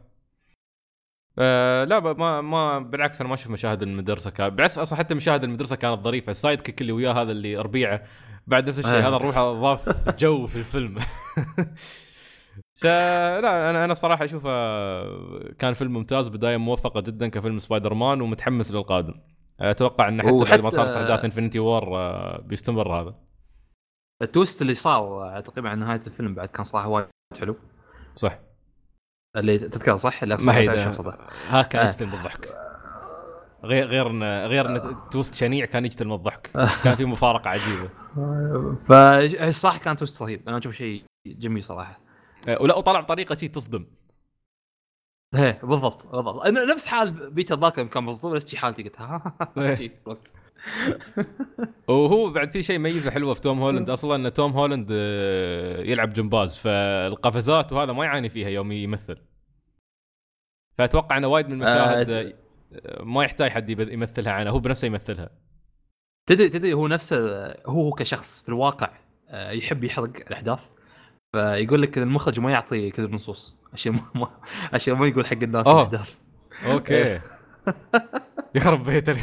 [1.40, 5.44] آه لا ما ما بالعكس أنا ما أشوف مشاهد المدرسة كان بالعكس أصلا حتى مشاهد
[5.44, 6.32] المدرسة كانت ظريفة.
[6.32, 8.04] ال sidekick اللي وياه هذا اللي ربيعه
[8.48, 9.08] بعد نفس الشيء آه.
[9.08, 10.98] هذا الروح ضاف جو في الفيلم.
[12.82, 14.50] فلا أنا أنا الصراحه اشوفه
[15.52, 19.14] كان فيلم ممتاز بداية موفقة جدا كفيلم سبايدر مان ومتحمس للقادم.
[19.60, 23.16] أتوقع إنه حتى بعد ما صار أحداث Infinity War آه، بيستمر هذا.
[24.22, 27.08] ال twist اللي صار تقريبا على نهاية الفيلم بعد كان صراحة وايد
[27.40, 27.56] حلو.
[28.16, 28.40] صح.
[29.38, 30.54] اللي تذكر صح؟ اللي ما
[31.48, 31.86] ها كان آه.
[31.86, 32.48] يقتل بالضحك.
[33.64, 34.08] غير غير
[34.48, 36.52] غير twist شنيع كان يقتل من الضحك
[36.84, 37.90] كان في مفارقة عجيبة.
[38.86, 42.00] فصح كان twist رهيب أنا أشوف شيء جميل صراحة.
[42.50, 43.86] آه، ولا وطلع بطريقة شي تصدم.
[45.36, 46.48] إيه بالضبط بالضبط.
[46.48, 50.02] نفس حال بيتر باركر كان مصدوم نفس حالتي قلت ها إيه.
[50.06, 50.34] وقت
[51.88, 53.90] وهو بعد في شيء ميزة حلوة في توم هولاند.
[53.90, 59.18] أصلا إن توم هولاند آه، يلعب جمباز فالقفزات وهذا ما يعاني فيها يوم يمثل.
[60.78, 65.30] فأتوقع إنه وايد من المشاهد آه، ما يحتاج حد يمثلها عنه هو بنفسه يمثلها.
[66.28, 67.18] تدري تدري هو نفسه
[67.66, 68.90] هو كشخص في الواقع
[69.30, 70.60] آه، يحب يحرق الأحداث.
[71.36, 73.56] فيقول لك المخرج ما يعطي كذا نصوص.
[73.74, 74.42] عشان ما-
[74.74, 75.82] عشان ما يقول حق الناس أوه.
[75.82, 76.16] الأحداث.
[76.66, 77.20] أوكي.
[78.56, 79.18] يخرب بيت ال-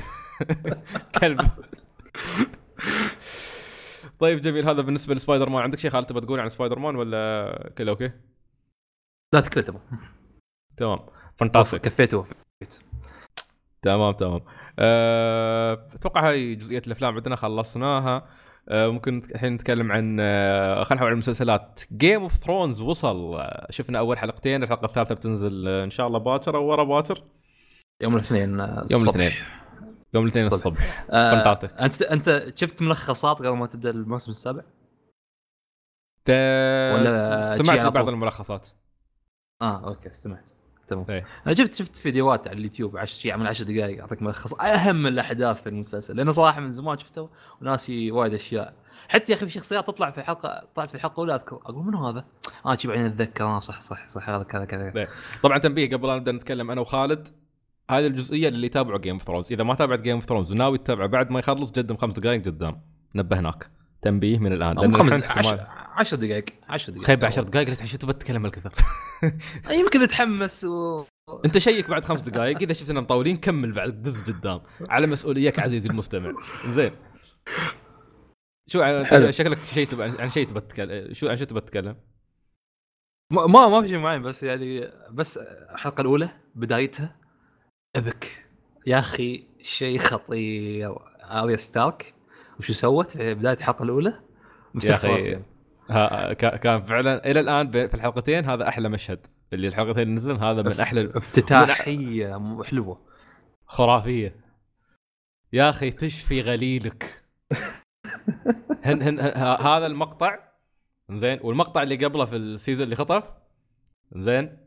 [1.20, 1.40] كلب.
[4.18, 7.72] طيب جميل هذا بالنسبة لسبايدر مان عندك شيء خالد تبغى تقول عن سبايدر مان ولا
[7.78, 8.10] كله okay؟
[9.34, 9.80] لا تكلم تمام
[10.76, 10.98] تمام.
[11.38, 12.38] fantastic كفيت ووفيت
[13.84, 14.40] تمام تمام
[14.78, 18.26] أه، أتوقع هاي جزئية الأفلام عندنا خلصناها
[18.68, 23.98] أه، ممكن الحين نتكلم عن أه، خلينا نحول على المسلسلات Game of Thrones وصل شفنا
[23.98, 27.24] أول حلقتين الحلقة الثالثة بتنزل إن شاء الله باكر أو ورا باكر
[28.02, 29.02] يوم الاثنين آه، يوم.
[29.02, 29.32] الاثنين
[30.14, 30.54] يوم الاثنين طيب.
[30.54, 31.70] الصبح آه، fantastic.
[31.72, 34.62] أنت أنت شفت ملخصات قبل ما تبدأ الموسم السابع؟
[36.28, 38.68] ولا سمعت بعض؟ الملخصات
[39.62, 40.50] آه okay استمعت
[40.88, 41.06] تمام.
[41.10, 41.26] إيه.
[41.46, 44.54] أنا شفت شفت فيديوهات على اليوتيوب عش شي من 10 دقائق يعطيك ملخص.
[44.60, 47.28] أهم الأحداث في المسلسل لأنه صراحة من زمان شفته
[47.62, 48.74] وناسي وايد أشياء.
[49.08, 52.06] حتى يا أخي في شخصيات تطلع في الحلقة طلعت في الحلقة الأولى اذكر أقول منو
[52.08, 52.24] هذا؟
[52.66, 53.44] آه شي بعدين أتذكر.
[53.44, 55.08] آه صح صح صح هذا كذا كذا
[55.42, 57.28] طبعا تنبيه قبل لا نبدأ نتكلم أنا وخالد
[57.90, 61.06] هذه الجزئية اللي يتابعوا Game of Thrones إذا ما تابعت Game of Thrones وناوي تتابعه
[61.08, 62.80] بعد ما يخلص قدم خمس دقائق قدام
[63.14, 63.70] نبهناك.
[64.02, 67.06] تنبيه من الآن أم خمس احتمال- 10 دقائق 10 دقائق.
[67.06, 68.72] خيب 10 دقائق قلت شو تبى تتكلم الكثر.
[69.80, 71.04] يمكن اتحمس و
[71.44, 74.60] أنت شيك بعد خمس دقائق إذا شفت اننا مطولين كمل بعد دز قدام.
[74.80, 76.32] على مسؤوليتك عزيزي المستمع.
[76.68, 76.92] زين.
[78.66, 79.04] شو.
[79.30, 81.96] شكلك شيء عن شيء تبى تتكلم؟ شو عن شو تبى تتكلم؟
[83.32, 85.38] ما ما ما في شيء معين بس يعني بس
[85.72, 87.16] الحلقة الأولى بدايتها
[87.96, 88.44] أبك.
[88.86, 90.94] يا أخي شيء خطير.
[91.22, 92.14] أريا ستارك.
[92.58, 94.20] وشو سوت في بداية الحلقة الأولى؟
[94.74, 95.32] مسك أخي، راسي.
[95.32, 95.53] ها كا-
[96.38, 99.26] كان فعلا إلى الآن في الحلقتين هذا أحلى مشهد.
[99.52, 103.00] اللي الحلقتين نزلن هذا من أحلى افتتاحية حلوة.
[103.66, 104.36] خرافية.
[105.52, 107.24] يا أخي تشفي غليلك.
[108.84, 109.18] هن هن
[109.66, 110.38] هذا المقطع.
[111.10, 113.32] زين والمقطع اللي قبله في ال season اللي خطف.
[114.12, 114.58] زين.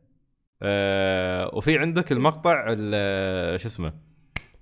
[0.62, 3.94] آه وفي عندك المقطع ال- شو اسمه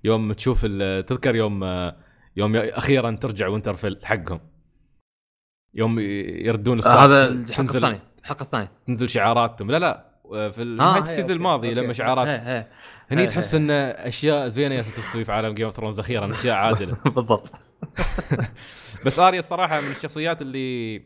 [0.04, 0.62] يوم تشوف
[1.06, 1.96] تذكر يوم آه،
[2.36, 4.40] يوم أخيرا ترجع Winterfell حقهم.
[5.76, 10.62] يوم يردون آه Stark هذا الحلقة الثانية الحلقة الثانية تنزل شعاراتهم لا لا آه، في
[10.62, 11.74] آه، نهايه هي، ال season الماضي.
[11.74, 12.28] لما شعارات
[13.10, 13.54] هني تحس.
[13.54, 17.52] إن أشياء زينة يا تستوي في عالم Game of Thrones أخيرا أشياء عادلة بالضبط
[19.06, 20.96] بس آريا الصراحة من الشخصيات اللي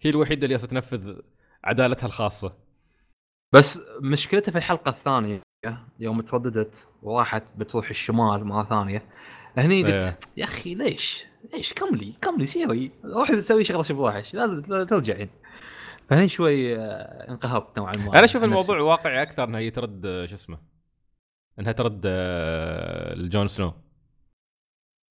[0.00, 1.14] هي الوحيدة اللي تنفذ
[1.64, 2.52] عدالتها الخاصة
[3.52, 5.40] بس مشكلتها في الحلقة الثانية
[6.00, 9.02] يوم ترددت وراحت بتروح الشمال مرة ثانية
[9.56, 9.94] هني إيه.
[9.94, 15.30] قلت يا أخي ليش؟ ليش كملي كملي سيري روحي سوي شغلة شوف وحش لازم ترجعين
[16.10, 18.12] فهني شوي آه، انقهرت نوعا ما.
[18.12, 18.80] أنا أشوف الموضوع.
[18.80, 20.58] واقعي أكثر إنها هي ترد آه، شو اسمه
[21.58, 23.72] إنها ترد آه، لجون سنو.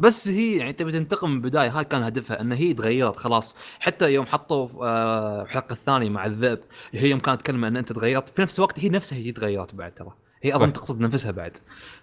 [0.02, 3.58] بس هي يعني تبي تنتقم من البدايه هاي كان هدفها إن هي تغيرت خلاص.
[3.80, 4.68] حتى يوم حطوا
[5.42, 6.60] الحلقة الثانية مع الذئب
[6.92, 9.94] هي يوم كانت تكلم إن أنت تغيرت في نفس الوقت هي نفسها هي تغيرت بعد
[9.94, 10.14] ترى.
[10.44, 10.74] هي أظن.
[10.74, 11.58] تقصد نفسها بعد.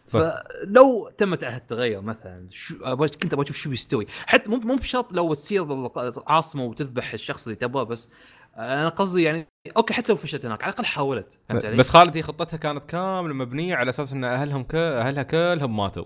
[0.06, 4.76] فلو تمت على التغير مثلا شو أبغى- كنت أبغى أشوف شو بيستوي حتى مو مو
[4.76, 5.90] بشرط لو تصير
[6.26, 8.10] عاصمة وتذبح الشخص اللي تبغاه بس
[8.56, 9.46] أنا قصدي يعني
[9.76, 12.84] okay حتى لو فشلت هناك على الأقل حاولت فهمت علي؟ بس خالد هي خطتها كانت
[12.84, 14.74] كاملة مبنية على أساس إن أهلهم ك...
[14.74, 16.04] أهلها كلهم ماتوا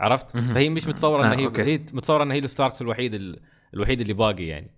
[0.00, 1.62] عرفت؟ فهي مش متصورة إن آه، هي okay.
[1.62, 3.40] هي متصورة إن هي ال Starks الوحيد ال...
[3.74, 4.70] الوحيد اللي باقي يعني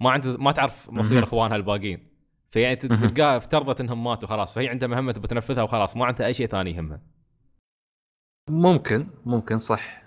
[0.00, 1.22] ما عند ما تعرف مصير.
[1.24, 2.13] أخوانها الباقيين
[2.54, 3.00] فيعني ت- مهم.
[3.00, 6.46] تلقاها افترضت إنهم ماتوا خلاص فهي عندها مهمة تبي تنفذها وخلاص ما عندها أي شيء
[6.46, 7.00] ثاني يهمها
[8.50, 10.02] ممكن ممكن صح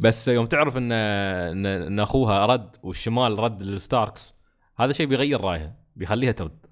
[0.00, 4.34] بس يوم تعرف إن إن, إن أخوها رد والشمال رد للستاركس
[4.78, 6.66] هذا شيء بيغير رأيها بيخليها ترد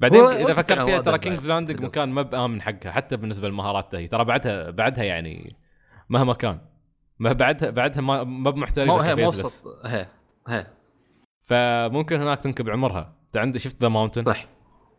[0.00, 1.18] بعدين إذا فكرت فيها ترى.
[1.18, 1.82] كينجز لاندنج.
[1.82, 5.56] مكان ما بامن حقها حتى بالنسبة لمهاراتها هي ترى بعدها بعدها يعني
[6.08, 6.60] مهما كان
[7.18, 9.14] ما بعدها بعدها ما ما بمحترفة هي.
[9.14, 10.08] موسط هي
[10.48, 10.66] هي
[11.42, 13.14] فممكن هناك تنكب عمرها.
[13.26, 14.46] انت عندي شفت ذا ماونتن صح.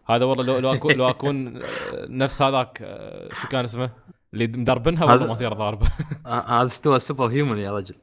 [0.10, 1.62] هذا والله لو لو اكون لو أكون آه،
[2.10, 3.90] نفس هذاك آه، شو كان اسمه؟
[4.34, 5.88] اللي مدربنها والله ما صير ضاربه
[6.26, 7.96] آه، هذا استوى superhuman يا رجل.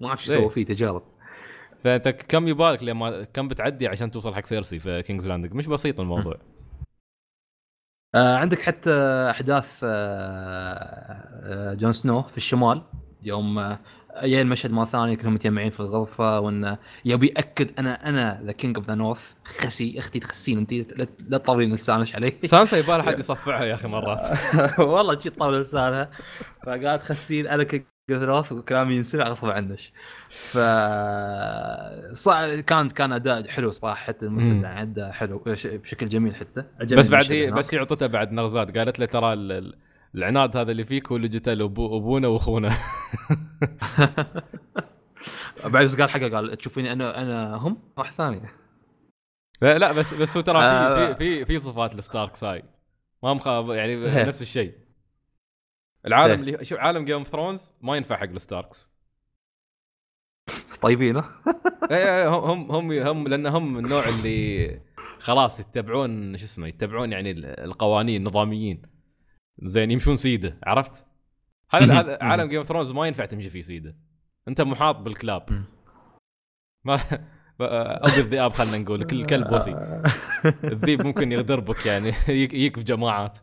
[0.00, 0.38] ما أعرف شو إيه.
[0.38, 1.02] سوى فيه تجارب.
[1.78, 6.00] فأنت كم يبالك لما كم بتعدي عشان توصل حق سيرسي في King's Landing مش بسيط
[6.00, 6.36] الموضوع.
[8.14, 8.90] آه عندك حتى
[9.30, 12.82] أحداث آه جون سنو في الشمال
[13.22, 13.76] يوم
[14.22, 18.76] جاي المشهد مرة ثانية كلهم متجمعين في الغرفة وانه يبي يأكد أنا أنا the king
[18.76, 22.32] of the north خسي أختي تخسين انت لا- لا تطولين لسانك علي.
[22.44, 24.26] سانسا يبالها حد يصفعها يا أخي مرات.
[24.78, 26.10] والله جيت طول لسانها
[26.66, 29.78] فقالت خسين أنا king of the north وكلامي ينسمع غصب عنك.
[30.30, 30.58] ف
[32.12, 32.60] صع...
[32.60, 34.38] كان كان أداء حلو صراحة حتى مم.
[34.38, 36.64] الممثل أداء حلو ش- بشكل جميل حتى.
[36.96, 37.50] بس بعد هي.
[37.50, 38.78] بس هي عطتها بعد نغزات.
[38.78, 39.34] قالت له ترى
[40.14, 41.60] العناد هذا اللي فيك هو اللي جته لأبو-
[41.94, 42.68] أبونا وأخونا.
[45.64, 48.40] بعد بس قال حقه قال تشوفيني أنا أنا هم؟ واحد ثاني.
[49.62, 51.12] لا لا بس بس هو ترى في آه.
[51.12, 52.62] في في صفات ال Starks هاي
[53.22, 54.24] ما مخ يعني إيه.
[54.28, 54.74] نفس الشيء.
[56.06, 56.54] العالم إيه.
[56.54, 58.90] اللي شوف عالم Game of Thrones ما ينفع حق ال Starks
[60.82, 61.22] طيبين.
[61.90, 64.80] إيه، هم هم هم لأن هم النوع اللي
[65.18, 68.82] خلاص يتبعون شو اسمه يتبعون يعني ال- القوانين النظاميين.
[69.62, 71.06] زين يمشون سيده عرفت؟
[71.70, 73.96] هذا عالم Game of Thrones ما ينفع تمشي فيه سيده
[74.48, 75.64] انت محاط بالكلاب.
[76.84, 77.00] ما
[77.60, 80.00] ابو الذئاب خلينا نقول كل كلب وفي.
[80.72, 83.38] الذيب ممكن يغدر بك يعني يك يك في جماعات.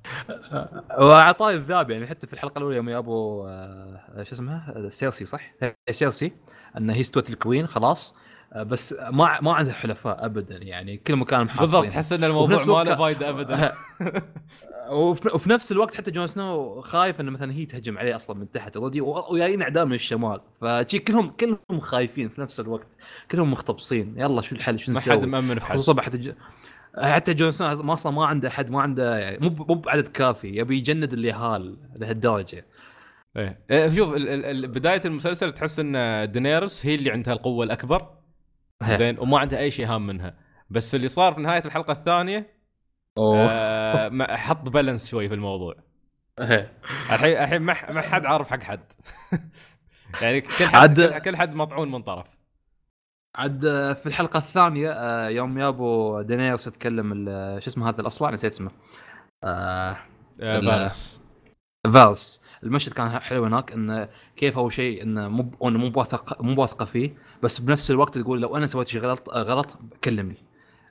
[0.99, 5.75] وأعطاني الذاب يعني حتى في الحلقة الأولى يوم يابو آه، شو اسمها؟ سيرسي صح؟ هي
[5.91, 6.31] سيرسي
[6.77, 8.15] ان هي استوت ال queen خلاص.
[8.55, 10.97] بس ما ما عندها حلفاء ابدا يعني.
[10.97, 11.61] كل مكان محاصرين.
[11.61, 13.71] بالضبط تحس إن الموضوع ما له فايدة ابدا.
[15.33, 18.77] وفي نفس الوقت حتى جون سنو خايف إنه مثلا هي تهجم عليه أصلا من تحت
[18.77, 20.41] already وجايين اعداء من الشمال.
[20.61, 22.87] فشي كلهم كلهم خايفين في نفس الوقت.
[23.31, 25.77] كلهم مخطبصين يلا شو الحل؟ شو ما نسوي؟ حد مأمن في حد.
[25.77, 26.33] خصوصا حتى ج...
[26.97, 30.47] حتى جون سنو ما أصلا ما عنده احد ما عنده يعني مو مو بعدد كافي.
[30.47, 32.65] يبي يجند اليهال لهالدرجة.
[33.37, 33.59] إيه.
[33.71, 34.09] إيه، شوف
[34.67, 38.16] بداية المسلسل تحس إن دينيرس هي اللي عندها القوة الأكبر.
[38.83, 40.33] زين وما عندها أي شيء هام منها.
[40.69, 42.57] بس اللي صار في نهاية الحلقة الثانية
[43.17, 45.75] آه ما- حط balance شوي في الموضوع.
[46.39, 48.93] الحين الحين ما حد عارف حق حد.
[50.21, 52.27] يعني كل حد كل- حد مطعون من طرف.
[53.35, 57.25] عاد آه، في الحلقة الثانية آه، يوم يابو دينيرس تكلم
[57.59, 58.71] شو اسمه هذا الأصلع؟ نسيت اسمه.
[59.43, 59.97] آه
[60.41, 61.21] آه، فاريس.
[61.91, 62.43] فاريس.
[62.63, 67.13] المشهد كان حلو هناك انه كيف أول شيء انه مو مو واثق مو واثقه فيه
[67.43, 70.37] بس بنفس الوقت تقول لو أنا سويت شيء غلط غلط كلمني.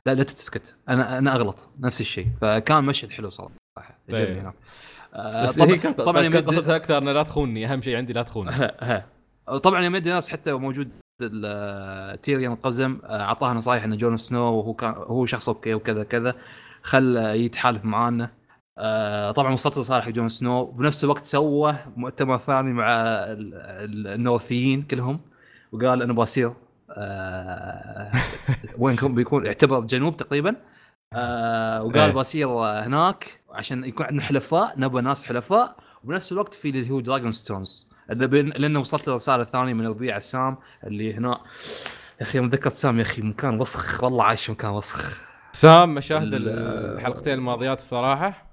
[0.06, 0.76] لا لا تسكت.
[0.88, 1.68] أنا أنا أغلط.
[1.80, 2.26] نفس الشيء.
[2.40, 3.54] فكان مشهد حلو صراحة.
[4.08, 4.38] عجبني طيب.
[4.38, 4.54] هناك.
[5.14, 8.12] آه، بس طبعا هي كان طبعا كان قصدها أكثر انه لا تخونني أهم شيء عندي
[8.12, 9.06] لا تخونني ها
[9.62, 10.88] طبعا يوم يدي ناس حتى موجود
[11.22, 16.04] ال- تيريون القزم آه، أعطاها نصايح إن جون سنو وهو كان هو شخص okay وكذا
[16.04, 16.34] كذا
[16.82, 18.30] خل يتحالف معانا.
[18.78, 24.06] آه، طبعا وصلت رساله حق جون سنو بنفس الوقت سوى مؤتمر ثاني مع ال- ال-
[24.06, 25.20] النورثيين كلهم
[25.72, 26.52] وقال أنا بصير
[26.90, 28.10] آه،
[28.78, 30.56] وينكم بيكون يعتبر جنوب تقريبا
[31.12, 32.12] آه، وقال إيه.
[32.12, 37.32] بصير هناك عشان يكون عندنا حلفاء نبغى ناس حلفاء وبنفس الوقت في اللي هو دراجون
[37.32, 41.40] ستونز لأنه وصلت لي رساله ثانية من ربيعه سام اللي هنا
[42.20, 45.22] يا أخي يوم ذكرت سام يا أخي مكان وسخ والله عايش مكان وسخ.
[45.52, 46.48] سام مشاهد ال-
[46.96, 48.45] الحلقتين الماضيات الصراحه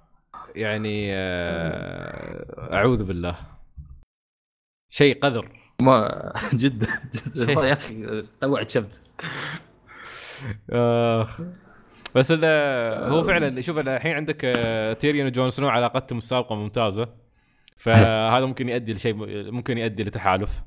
[0.55, 3.35] يعني آه، أعوذ بالله.
[4.89, 5.59] شيء قذر.
[5.81, 7.63] ما جدا جدا شيء.
[7.63, 9.03] يا أخي توعد شمس
[10.69, 11.41] آخ.
[12.15, 17.09] بس هو فعلا شوف الحين عندك آه، تيريون وجون سنو علاقتهم السابقه ممتازة.
[17.77, 19.13] فهذا ممكن يؤدي لشيء
[19.51, 20.63] ممكن يؤدي لتحالف.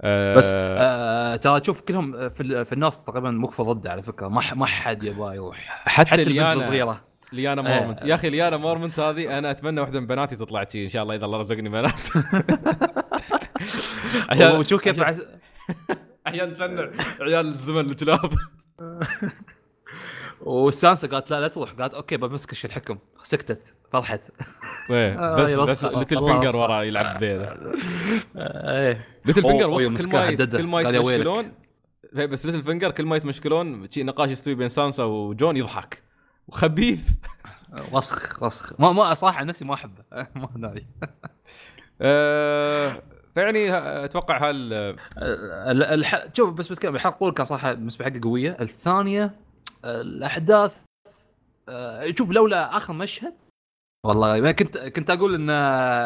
[0.00, 4.28] آه، بس آه ترى تشوف كلهم في في النص تقريبا مكفى ضده على فكرة.
[4.28, 5.84] ما ما حد يبغى يروح.
[5.86, 7.80] حتى, حتى البنت الصغيره ليانا آه.
[7.80, 8.04] مورمنت.
[8.04, 11.14] يا أخي ليانا مورمنت هذه أنا أتمنى واحدة من بناتي تطلع شي إن شاء الله
[11.14, 11.92] إذا الله رزقني بنات.
[14.30, 15.00] عشان وشوف كيف
[16.26, 18.30] عشان, تفنع عيال الزمن الكلاب
[20.40, 21.72] والسانسا قالت لا لا تروح.
[21.72, 22.98] قالت okay بمسكش الحكم.
[23.22, 23.74] سكتت.
[23.92, 24.30] فرحت
[24.90, 25.98] إيه، آه، بس يا بس وسخة.
[25.98, 26.56] ليتل فينجر.
[26.56, 29.06] ورا يلعب إيه.
[29.24, 30.46] ليتل فينجر وسخ كل ما.
[30.46, 30.80] كل ما.
[30.80, 31.52] يتمشكلون
[32.16, 36.07] إيه، بس ليتل فينجر كل ما يتمشكلون نقاش يستوي بين سانسا وجون يضحك.
[36.48, 37.10] وخبيث.
[37.92, 40.04] وسخ وسخ ما ما صراحة عن نفسي ما أحبه.
[40.36, 40.86] ما أدري.
[42.00, 43.02] أه
[43.34, 43.72] فيعني
[44.04, 44.72] أتوقع هال
[45.18, 46.26] ال- الح...
[46.36, 48.56] شوف بس بس الحلقة الأولى كان صراحة بالنسبة حقي قوية.
[48.60, 49.34] الثانية
[49.84, 50.82] الأحداث
[51.68, 53.34] آه، شوف لولا آخر مشهد
[54.06, 55.50] والله ما كنت كنت أقول إن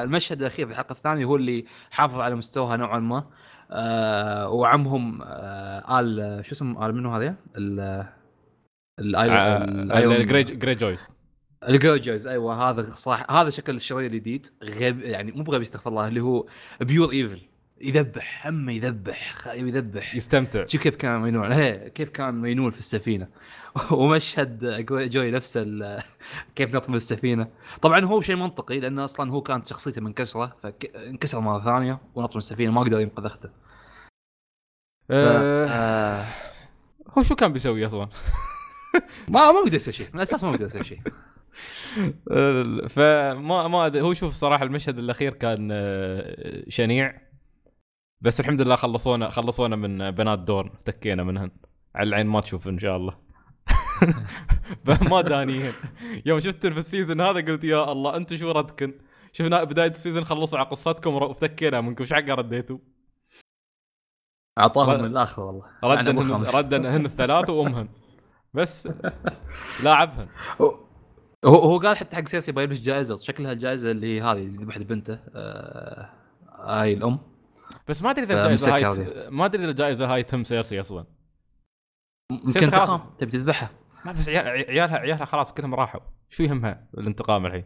[0.04, 3.24] المشهد الأخير في الحلقة الثانية هو اللي حافظ على مستواها نوعا ما.
[3.70, 7.34] آه وعمهم آه آل شو اسمه آل منو هذا؟
[9.16, 9.16] ال
[9.94, 11.08] ال جري جري جويس
[11.68, 16.20] الجوجوز أيوه هذا صح هذا شكل الشرير الجديد غيب يعني مو بغبي استغفر الله اللي
[16.20, 16.46] هو
[16.80, 17.40] pure evil
[17.80, 20.14] يذبح همه يذبح يذبح.
[20.14, 20.66] يستمتع.
[20.66, 23.28] شوف كيف كان مينون؟ هي كيف كان مينون في السفينة؟
[23.90, 25.64] ومشهد جو- جوي نفسه
[26.56, 27.48] كيف نط من السفينة.
[27.82, 32.38] طبعا هو شيء منطقي لأنه أصلا هو كانت شخصيته منكسرة فانكسر مرة ثانية ونط من
[32.38, 33.48] السفينة ما قدر ينقذ اخته
[35.10, 36.26] آه،
[37.18, 38.08] هو شو كان بيسوي أصلا؟
[39.28, 41.00] ما ما بقدر يسوي شيء من الاساس ما بقدر يسوي شيء.
[42.94, 47.20] فما ما هو شوف صراحة المشهد الأخير كان آه، شنيع.
[48.20, 51.50] بس الحمد لله خلصونا خلصونا من بنات دورن تكينا منهن.
[51.94, 53.18] على العين ما تشوف إن شاء الله.
[55.10, 55.72] ما دانيين
[56.26, 58.94] يوم شفتن في السيزون هذا قلت يا الله أنتم شو ردكن؟
[59.32, 62.78] شفنا بداية السيزون خلصوا على قصتكم وفتكينا منكم إيش حق رديتوا؟
[64.58, 65.64] أعطاهم رد- من الآخر والله.
[65.84, 66.44] ردا أبو هن.
[66.54, 67.88] ردا هن الثلاث وأمهن.
[68.54, 68.88] بس
[69.82, 70.28] لاعبهن
[70.60, 70.78] هو
[71.44, 75.14] هو قال حتى حق سياسي بيلبس جائزة شكلها الجائزة اللي هي هذه اللي ذبحت بنته
[75.34, 76.12] آه
[76.48, 77.18] هاي الأم.
[77.88, 81.06] بس ما أدري إذا الجائزة هاي ما أدري إذا الجائزة هاي تم سيرسي أصلا.
[82.32, 83.00] يمكن خلاص.
[83.18, 83.70] تبي تذبحها؟
[84.04, 86.00] ما بس عيال- عيالها عيالها خلاص كلهم راحوا.
[86.28, 87.64] شو يهمها الانتقام الحين؟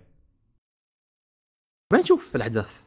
[1.92, 2.83] بنشوف في الأحداث.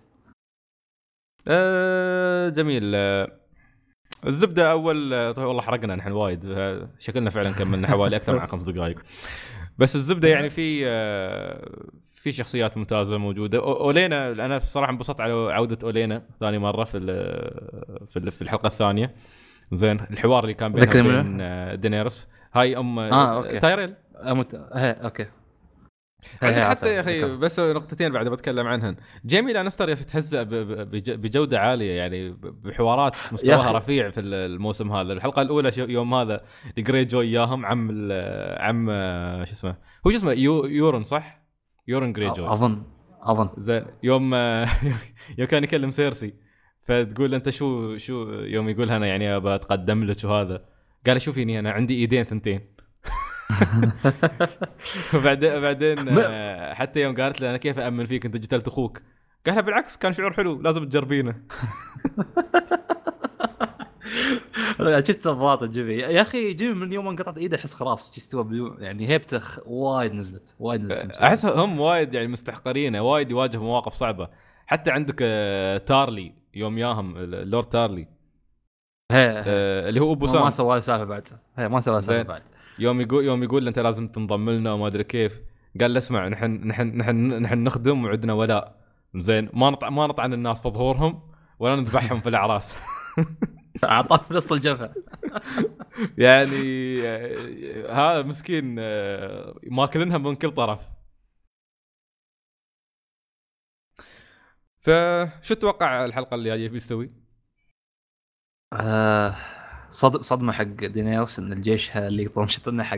[1.47, 2.91] أه جميل.
[2.95, 3.38] أه
[4.27, 6.57] الزبدة أول طيب والله حرقنا نحن وايد.
[6.99, 8.99] شكلنا فعلا كملنا حوالي أكثر من خمس دقائق
[9.77, 10.85] بس الزبدة يعني في
[12.13, 13.57] في شخصيات ممتازة موجودة.
[13.57, 16.99] أولينا أنا الصراحه انبسطت على عودة أولينا ثاني مرة في
[18.07, 19.15] في ال- في الحلقة الثانية.
[19.73, 23.59] زين الحوار اللي كان بينها؟ وبين آه، دينيرس هاي أم آه، okay.
[23.59, 24.55] تايريل؟ أموت...
[24.55, 25.25] هي okay.
[26.41, 26.99] عندك حتى يا.
[26.99, 27.37] أخي.
[27.37, 30.43] بس نقطتين بعد بتكلم عنهن جيمي لانستر يتهزأ
[30.93, 33.71] بجودة عالية يعني بحوارات مستواها.
[33.71, 36.41] رفيع في ال- الموسم هذا الحلقة الأولى يوم هذا
[36.77, 38.11] جري جو ياهم عم
[38.59, 39.75] عم آه، شو اسمه
[40.07, 41.41] هو شو اسمه يو يورن صح؟
[41.87, 42.83] يورن جري جو أظن
[43.21, 44.65] أظن زين يوم آه،
[45.37, 46.33] يوم كان يكلم سيرسي
[46.83, 50.65] فتقول أنت شو شو يوم يقول أنا يعني ابى أتقدم لك وهذا
[51.07, 52.61] قال شوفيني أنا عندي إيدين ثنتين
[55.13, 59.01] وبعدين بعدين آه، حتى يوم قالت له أنا كيف امن فيك أنت قتلت أخوك
[59.45, 61.35] قال لها بالعكس كان شعور حلو لازم تجربينه.
[65.07, 69.09] شفت نظرات جيمي يا أخي جيمي من يوم ما انقطعت إيده أحس خلاص استوى يعني
[69.09, 74.29] هيبته وايد نزلت وايد نزلت أحس هم وايد يعني مستحقرينه وايد يواجه مواقف صعبة.
[74.67, 78.07] حتى عندك آه، تارلي يوم ياهم اللورد تارلي.
[79.11, 79.43] هي هي.
[79.47, 80.49] آه، اللي هو أبو ما سام.
[80.49, 81.99] سوى له سالفة بعد هي ما سوى له.
[81.99, 82.43] سالفه بعد.
[82.79, 85.41] يوم يقول يوم يقول أنت لازم تنضم لنا وما أدري كيف.
[85.81, 88.79] قال له اسمع نحن نحن نحن نحن نخدم وعندنا ولاء.
[89.15, 91.21] زين ما نطع ما نطعن الناس في ظهورهم
[91.59, 92.75] ولا نذبحهم في الأعراس.
[93.83, 94.93] أعطاه في نص الجبهة.
[96.17, 97.01] يعني
[97.89, 98.75] هذا مسكين
[99.71, 100.89] ماكلينها من كل طرف.
[104.81, 107.11] فشو تتوقع الحلقة اللي جاية بيستوي؟
[108.73, 109.35] آه،
[109.89, 112.97] صد صدمة حق دينيرس إن الجيش اللي طمشت لنا حق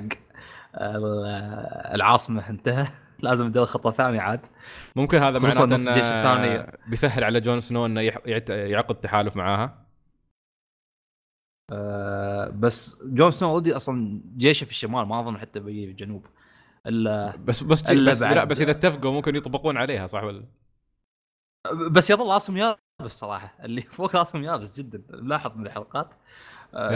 [0.75, 1.25] ال-
[1.95, 2.87] العاصمة انتهى.
[3.19, 4.45] لازم ندير خطه ثانية عاد.
[4.95, 6.77] ممكن هذا معناته نص الجيش الثاني.
[6.87, 8.01] بيسهل على جون سنو إنه
[8.49, 9.85] يعقد تحالف معاها.
[11.71, 16.25] آه، بس جون سنو already أصلا جيشه في الشمال ما أظن حتى بيجي في الجنوب.
[16.87, 20.45] الا بس بس إلا بس, لا بس إذا اتفقوا ممكن يطبقون عليها صح ولا؟
[21.91, 23.55] بس يظل راسهم يابس صراحة.
[23.63, 25.03] اللي فوق راسهم يابس جدا.
[25.09, 26.13] ملاحظ من الحلقات.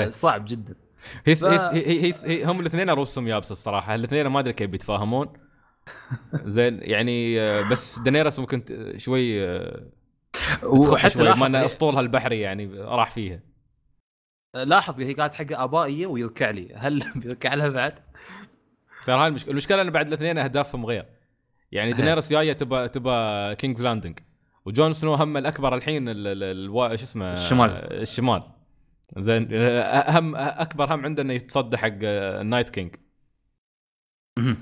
[0.10, 0.76] صعب جدا.
[1.26, 3.96] هي ف- هي هي, هي, هم الاثنين رؤوسهم يابسة الصراحة.
[3.96, 5.28] الاثنين ما أدري كيف بيتفاهمون.
[6.46, 8.64] زين يعني آه، بس دينيرس ممكن
[8.98, 9.84] شوي آه،
[10.82, 13.40] تخف شوي ما هي- اسطولها البحري يعني راح فيها.
[14.56, 16.74] لاحظ هي قاعد حق آبائية ويركع لي.
[16.76, 17.94] هل بيركع لها بعد؟
[19.06, 21.06] ترى هاي المشكلة المشكلة ان بعد الاثنين أهدافهم غير.
[21.72, 21.96] يعني إيه.
[21.96, 24.20] دينيرس جاية تبى تبى كينجز لاندنج
[24.66, 27.70] وجون سنو هم الأكبر الحين ال- ال- الوا- شو اسمه؟ الشمال.
[27.70, 28.44] آه، الشمال.
[29.18, 32.96] زين أهم أكبر هم عنده انه يتصدى حق النايت كينج.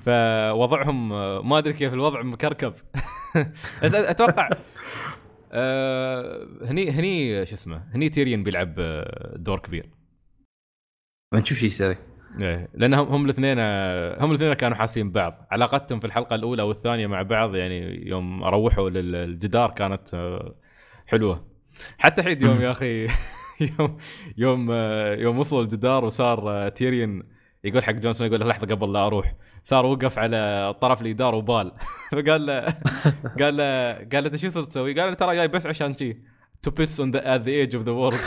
[0.00, 1.08] فوضعهم
[1.48, 2.74] ما أدري كيف الوضع مكركب.
[3.82, 4.48] بس أتوقع
[5.52, 8.74] آه، هني هني شو اسمه هني تيريون بيلعب
[9.36, 9.90] دور كبير.
[11.34, 11.96] بنشوف شو يسوي.
[12.42, 13.58] إيه، لأن هم هم الاثنين
[14.22, 15.46] هم الاثنين كانوا حاسين بعض.
[15.50, 20.54] علاقتهم في الحلقة الأولى والثانية مع بعض يعني يوم روحوا للجدار كانت آه،
[21.06, 21.46] حلوة.
[21.98, 22.60] حتى حيد يوم.
[22.62, 23.06] يا أخي.
[23.78, 23.96] يوم
[24.36, 24.72] يوم
[25.20, 27.22] يوم وصلوا الجدار وصار آه، تيريون
[27.64, 29.34] يقول حق جون سنو يقول له لحظة قبل لا أروح.
[29.64, 31.72] صار وقف على طرف الجدار وبال.
[32.12, 32.60] فقال له
[33.40, 36.16] قال له قال له أنت شو صرت تسوي؟ قال له ترى جاي بس عشان شي
[36.62, 38.20] to piss on the at the edge of the world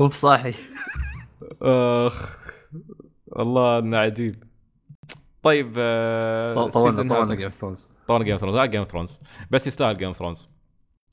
[0.00, 0.54] مو بصاحي.
[1.62, 2.38] أخ
[3.26, 4.44] والله إنه عجيب.
[5.42, 5.72] طيب
[6.72, 9.18] طولنا طولنا Game of Thrones طولنا Game of Thrones Game of Thrones
[9.50, 10.48] بس يستاهل Game of Thrones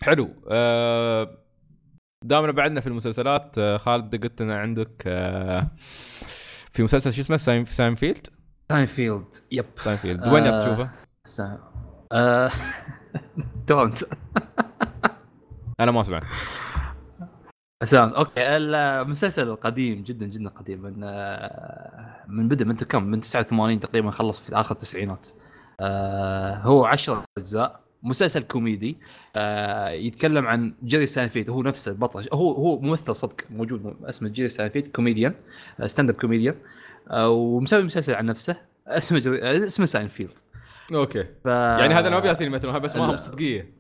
[0.02, 0.30] حلو.
[0.50, 1.38] آه،
[2.26, 3.58] دامنا بعدنا في المسلسلات.
[3.58, 5.72] آه، خالد قلت لنا عندك آه،
[6.72, 8.28] في مسلسل شو اسمه؟ Sein Seinfeld؟
[8.72, 9.26] Seinfeld.
[9.52, 9.66] yep.
[9.78, 10.28] Seinfeld.
[10.28, 10.60] وين آه.
[10.60, 10.90] تشوفه؟
[11.26, 11.60] سا...
[12.12, 12.52] آه...
[13.68, 14.04] don't
[15.80, 16.24] أنا ما سمعت
[17.84, 23.80] سام okay المسلسل القديم جدا جدا قديم من آه، من بدأ من كم؟ من 89
[23.80, 25.28] تقريبا خلص في آخر التسعينات
[25.80, 28.98] آه، هو 10 أجزاء مسلسل كوميدي
[29.36, 34.50] آه، يتكلم عن Jerry Seinfeld هو نفسه البطل هو هو ممثل صدق موجود اسمه Jerry
[34.50, 35.34] Seinfeld comedian
[35.86, 36.56] stand up comedian
[37.12, 38.58] ومسوي مسلسل عن نفسه
[38.88, 40.40] اسمه جيري آه، اسمه ساينفيلد
[40.94, 41.24] أوكي.
[41.24, 41.46] ف...
[41.46, 43.18] يعني هذا ما بياسين يمثلونها بس ما هم.
[43.18, 43.77] صدقية.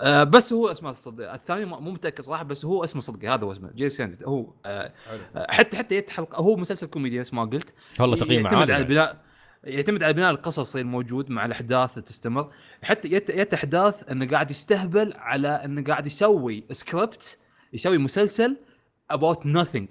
[0.00, 3.44] آه بس هو اسمه صدق الثاني ما- مو متأكد صراحة بس هو اسمه صدقي هذا
[3.44, 4.92] هو اسمه Jerry Seinfeld هو آه
[5.36, 7.74] آه، حتى حتى يت حلقه هو مسلسل كوميدي نفس ما قلت.
[8.00, 8.72] والله تقييمه يعتمد عالي.
[8.72, 8.82] على.
[8.82, 9.16] البناء
[9.64, 12.50] يعتمد على البناء القصصي الموجود مع الأحداث اللي تستمر.
[12.82, 17.38] حتى يت, يت أحداث إنه قاعد يستهبل على إنه قاعد يسوي سكريبت
[17.72, 18.56] يسوي مسلسل
[19.12, 19.86] about nothing.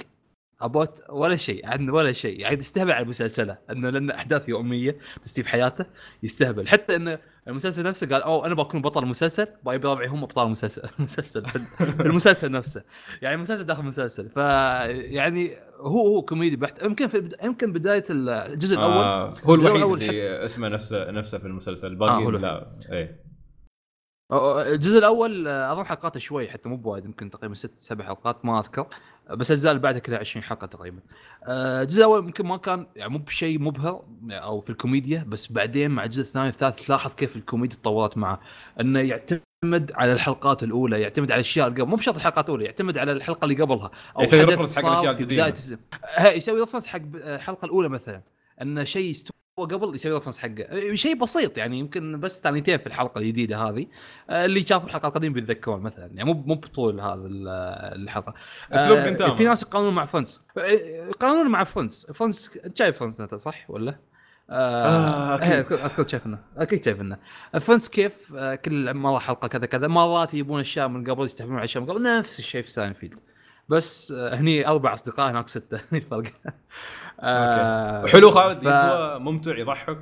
[0.63, 5.43] About ولا شيء عن ولا شيء يعني يستهبل على مسلسله إنه لأن أحداث يومية تستي
[5.43, 5.85] في حياته
[6.23, 6.67] يستهبل.
[6.67, 10.89] حتى إنه المسلسل نفسه قال أوه أنا بكون بطل المسلسل باقي ربعي هم أبطال المسلسل
[10.99, 11.45] المسلسل
[11.97, 12.83] في المسلسل نفسه.
[13.21, 14.29] يعني مسلسل داخل مسلسل.
[14.29, 19.03] ف يعني هو هو كوميدي بحت يمكن في يمكن بداية الجزء الأول.
[19.03, 21.87] آه هو الوحيد اللي اسمه نفسه نفسه في المسلسل.
[21.87, 22.41] آه، الباقيين الوحيد.
[22.41, 23.23] لا إيه.
[24.73, 28.59] الجزء الأول آه، اظن حلقاته شوي حتى مو بوايد يمكن تقريبا ست سبع حلقات ما
[28.59, 28.81] أذكر.
[28.81, 28.89] آه،
[29.29, 30.99] بس الاجزاء اللي بعدها كلها 20 حلقة تقريبا.
[31.47, 35.91] آه، الجزء الأول يمكن ما كان يعني مو بشيء مبهر أو في الكوميديا بس بعدين
[35.91, 38.39] مع الجزء الثاني والثالث تلاحظ كيف الكوميديا تطورت معه.
[38.79, 42.97] إنه يعتمد على الحلقات الأولى يعتمد على الأشياء اللي قبل مو بشرط الحلقات الأولى يعتمد
[42.97, 43.91] على الحلقة اللي قبلها.
[44.17, 44.85] أو يسوي reference حق
[45.47, 45.75] الس-
[46.15, 48.21] ها، يسوي رفرنس حق الحلقة الأولى مثلا.
[48.61, 49.13] إن شيء
[49.59, 50.95] استوى قبل يسوي رفرنس حقه.
[50.95, 53.87] شيء بسيط يعني يمكن بس ثانيتين في الحلقة الجديدة هذه.
[54.29, 56.05] آه، اللي شافوا الحلقة القديمة بيتذكرون مثلا.
[56.05, 57.47] يعني مو مو بطول هذا ال-
[58.03, 58.33] الحلقة.
[58.71, 59.35] أسلوب آه، كنتاما.
[59.35, 60.61] في ناس يقارنون مع فرنس آه،
[61.09, 63.99] يقارنون مع فرنس انت شايف أنت صح ولا؟
[64.49, 65.51] آه، أكيد.
[65.51, 65.77] أكيد.
[65.79, 67.19] أكيد شايفنا أكيد شايفنا
[67.61, 71.65] Friends كيف؟ آه، كل مرة حلقة كذا كذا مرات يبون أشياء من قبل يستحملون على
[71.65, 72.03] أشياء من قبل.
[72.03, 73.19] نفس الشيء في ساينفيلد
[73.69, 75.79] بس آه، هني أربع أصدقاء هناك ستة.
[75.91, 76.23] هني الفرق.
[77.23, 79.97] آه، حلو خالد ف- يسوى ممتع يضحك.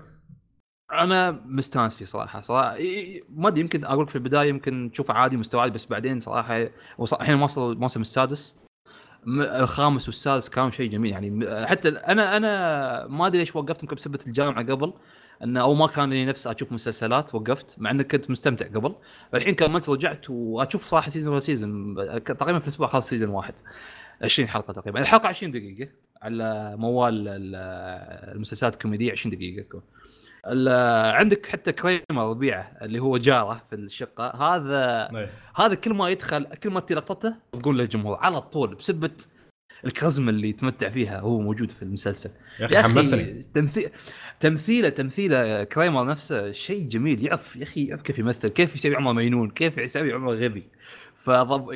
[0.93, 2.77] أنا مستانس فيه صراحة صراحة
[3.29, 6.67] ما أدري يمكن أقول لك في البداية يمكن تشوفه عادي مستوى عادي بس بعدين صراحة
[6.97, 8.55] وص- الحين وصل الموسم السادس
[9.37, 14.19] الخامس والسادس كانوا شيء جميل يعني حتى أنا أنا ما أدري ليش وقفت يمكن بسبه
[14.27, 14.93] الجامعة قبل
[15.43, 18.95] انه أو ما كان لي نفس أشوف مسلسلات وقفت مع إني كنت مستمتع قبل
[19.33, 23.53] الحين كملت رجعت وأشوف صراحة season ولا season تقريبا في الأسبوع خلاص season واحد
[24.21, 25.91] 20 حلقة تقريبا الحلقة 20 دقيقة.
[26.21, 27.55] على موال ال-
[28.35, 29.81] المسلسلات الكوميدية 20 دقيقة تكون.
[31.15, 34.29] عندك حتى كريمر ربيعه اللي هو جاره في الشقة.
[34.29, 35.29] هذا إيه.
[35.55, 39.11] هذا كل ما يدخل كل ما لقطته تقول للجمهور على طول بسبة
[39.85, 42.29] الكاريزما اللي يتمتع فيها هو موجود في المسلسل.
[42.59, 43.41] يا أخي حمسني.
[43.53, 43.89] تمثيل
[44.39, 47.25] تمثيله تمثيله كريمر نفسه شيء جميل.
[47.25, 50.63] يعرف يا أخي يعرف كيف يمثل كيف يسوي عمر مجنون كيف يسوي عمر غبي.
[51.23, 51.73] فضب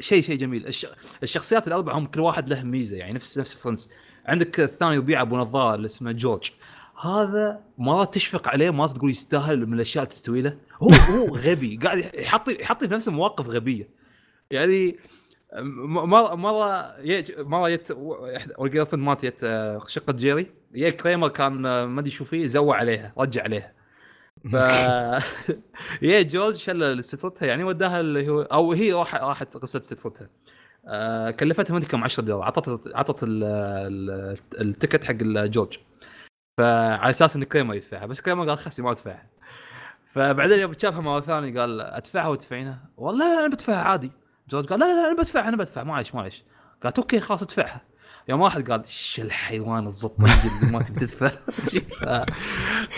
[0.00, 0.66] شيء شيء جميل.
[0.66, 0.86] الش...
[1.22, 3.90] الشخصيات الأربعة هم كل واحد له ميزة يعني نفس نفس فرنس.
[4.26, 6.50] عندك الثاني يبيع أبو نظاره اللي اسمه جورج.
[7.00, 10.56] هذا مرات تشفق عليه مرات تقول يستاهل من الأشياء اللي تستوي له.
[10.82, 13.88] هو هو غبي قاعد يحط يحط في نفسه مواقف غبية.
[14.50, 14.98] يعني
[15.52, 17.40] مره مرة يج...
[17.40, 17.92] مرة جت
[19.24, 20.46] جت آه، شقة جيري.
[20.74, 23.77] يا كريمر كان آه، ما أدري شو فيه زوى عليها رجع عليها.
[24.52, 24.54] ف
[26.02, 30.28] يا جورج شل سترتها يعني وداها اللي هو أو هي راح راحت قصة سترتها
[30.86, 32.42] آه كلفتها ما كم 10 دولار.
[32.46, 35.14] عطت عطت ال- ال- التكت حق
[35.46, 35.78] جورج.
[36.58, 38.06] فعلى أساس إن كريمر يدفعها.
[38.06, 39.26] بس كريمر قال خسي ما أدفعها.
[40.04, 44.12] فبعدين يوم شافها مرة ثانية قال أدفعها وتدفعينها؟ والله أنا بدفعها عادي.
[44.48, 46.44] جورج قال لا لا لا أنا بدفعها أنا بدفع معلش معلش
[46.82, 47.80] قالت أوكي خلاص ادفعها.
[48.28, 51.30] يوم واحد قال ش الحيوان الزطي اللي ما تبي تدفع؟
[51.70, 51.82] شي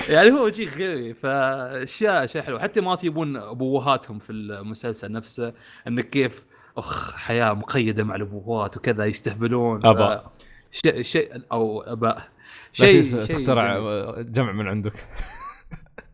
[0.09, 2.61] يعني هو شيء غيري فأشياء أشياء حلوة.
[2.61, 5.53] حتى ما يبون أبوهاتهم في المسلسل نفسه
[5.89, 9.81] انك كيف أخ حياة مقيدة مع الابوات وكذا يستهبلون.
[9.95, 10.21] ف-
[10.73, 12.29] شيء شيء أو أباء.
[12.73, 13.75] شيء شيء تخترع.
[14.21, 14.93] جمع من عندك.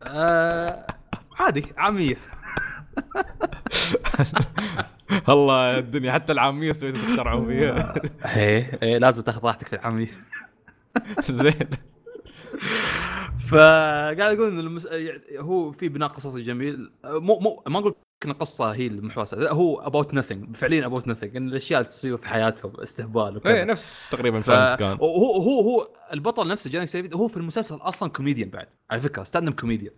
[0.03, 0.87] آه
[1.39, 2.15] عادي عاميه
[5.29, 7.93] الله الدنيا حتى العامية سويتوا تخترعوا فيها.
[8.37, 10.07] إيه إيه لازم تاخذ راحتك في العامية.
[11.29, 11.69] زين.
[13.49, 14.87] فقاعد أقول إن المس...
[15.39, 16.91] هو في بناء قصصي جميل.
[17.05, 17.95] مو مو ما أقول
[18.25, 22.17] إن القصة هي المحورة لا هو about nothing فعليا about nothing إن الأشياء اللي تصير
[22.17, 23.53] في حياتهم استهبال وكذا.
[23.53, 24.51] إيه نفس تقريبا ف...
[24.51, 24.97] كان.
[25.01, 29.23] هو هو هو البطل نفسه Jerry Seinfeld هو في المسلسل أصلا كوميديان بعد على فكرة
[29.23, 29.93] stand up comedian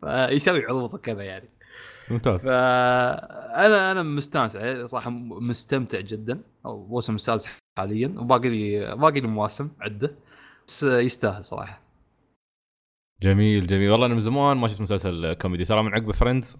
[0.00, 1.48] فيسوي عروض وكذا يعني.
[2.10, 2.40] ممتاز.
[2.40, 7.48] فأنا أنا مستانس عليه صراحة مستمتع جدا موسم السادس
[7.78, 10.14] حاليا وباقي لي باقي لي مواسم عدة
[10.66, 11.80] بس يستاهل صراحة.
[13.22, 13.90] جميل جميل.
[13.90, 15.64] والله أنا من زمان ما شفت مسلسل كوميدي.
[15.64, 16.58] ترى من عقب Friends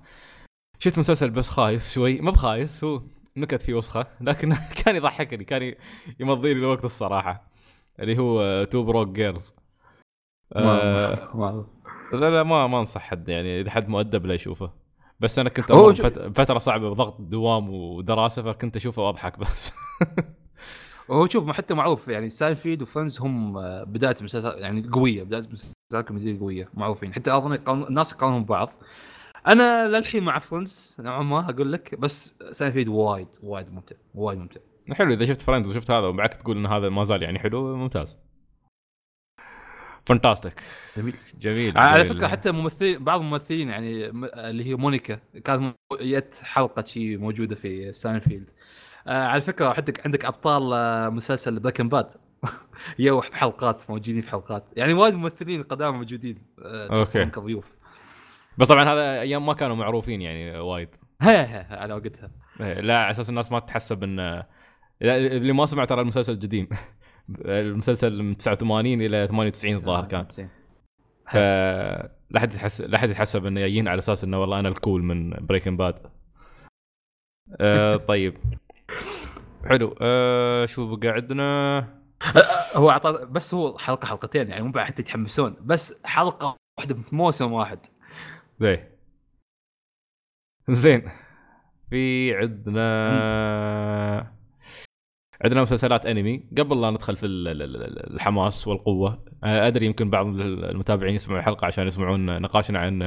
[0.78, 2.20] شفت مسلسل بس خايس شوي.
[2.20, 3.02] ما بخايس هو
[3.36, 5.74] نكت فيه وسخة لكن كان يضحكني كان
[6.20, 7.50] يمضي لي الوقت الصراحة.
[8.00, 9.54] اللي هو Two Broke Girls
[10.56, 11.66] ما- ما-
[12.12, 14.79] لا لا ما ما أنصح حد يعني إذا حد مؤدب لا يشوفه.
[15.20, 19.72] بس أنا كنت بفت- بفتره صعبة بضغط دوام ودراسة فكنت أشوفه واضحك بس.
[21.08, 25.40] وهو شوف حتى معروف يعني Seinfeld و Friends هم آه، بداية المسلسل يعني قوية بداية
[25.42, 27.14] المسلسلات الكوميديه قوية معروفين.
[27.14, 28.72] حتى أظن الناس يقارنون ببعض.
[29.46, 34.60] أنا للحين مع Friends نوعا ما أقول لك بس ساينفيلد وايد وايد ممتع وايد ممتع.
[34.92, 38.18] حلو إذا شفت Friends وشفت هذا وبعك تقول إن هذا ما زال يعني حلو ممتاز.
[40.10, 40.60] fantastic
[40.96, 42.04] جميل جميل على.
[42.04, 47.92] فكرة حتى ممثلين بعض الممثلين يعني اللي هي مونيكا كانت جت حلقة شي موجودة في
[47.92, 48.50] ساينفيلد
[49.06, 54.70] آه على فكرة عندك عندك أبطال آه مسلسل Breaking Bad في حلقات موجودين في حلقات.
[54.76, 56.88] يعني وايد ممثلين قدام موجودين آه.
[56.88, 57.76] تحسهم كضيوف.
[58.58, 60.88] بس طبعا هذا أيام ما كانوا معروفين يعني وايد.
[61.22, 62.30] ها ها على وقتها.
[62.60, 64.16] إيه، لا على أساس الناس ما تحسب إن
[65.00, 66.68] لا، اللي ما سمع ترى المسلسل قديم
[67.44, 70.26] المسلسل من 89 إلى 98 الظاهر كان.
[71.30, 71.36] ف
[72.30, 75.30] لا حد يحس لا حد يتحسب إنه جايين على أساس إنه والله أنا الكول من
[75.30, 76.06] بريكن باد
[77.60, 78.34] آه طيب.
[79.68, 79.94] حلو.
[80.00, 82.00] آه شو بقى عندنا
[82.76, 87.14] هو اعطى بس هو حلقة حلقتين يعني مو بعد حتى يتحمسون بس حلقة واحدة في
[87.16, 87.78] موسم واحد.
[88.58, 88.84] زين.
[90.68, 91.08] زين.
[91.90, 94.32] في عندنا
[95.44, 100.10] عندنا مسلسلات أنمي قبل لا ندخل في ال- ال- ال- الحماس والقوة آه، أدري يمكن
[100.10, 103.02] بعض المتابعين يسمعوا الحلقة عشان يسمعون نقاشنا عن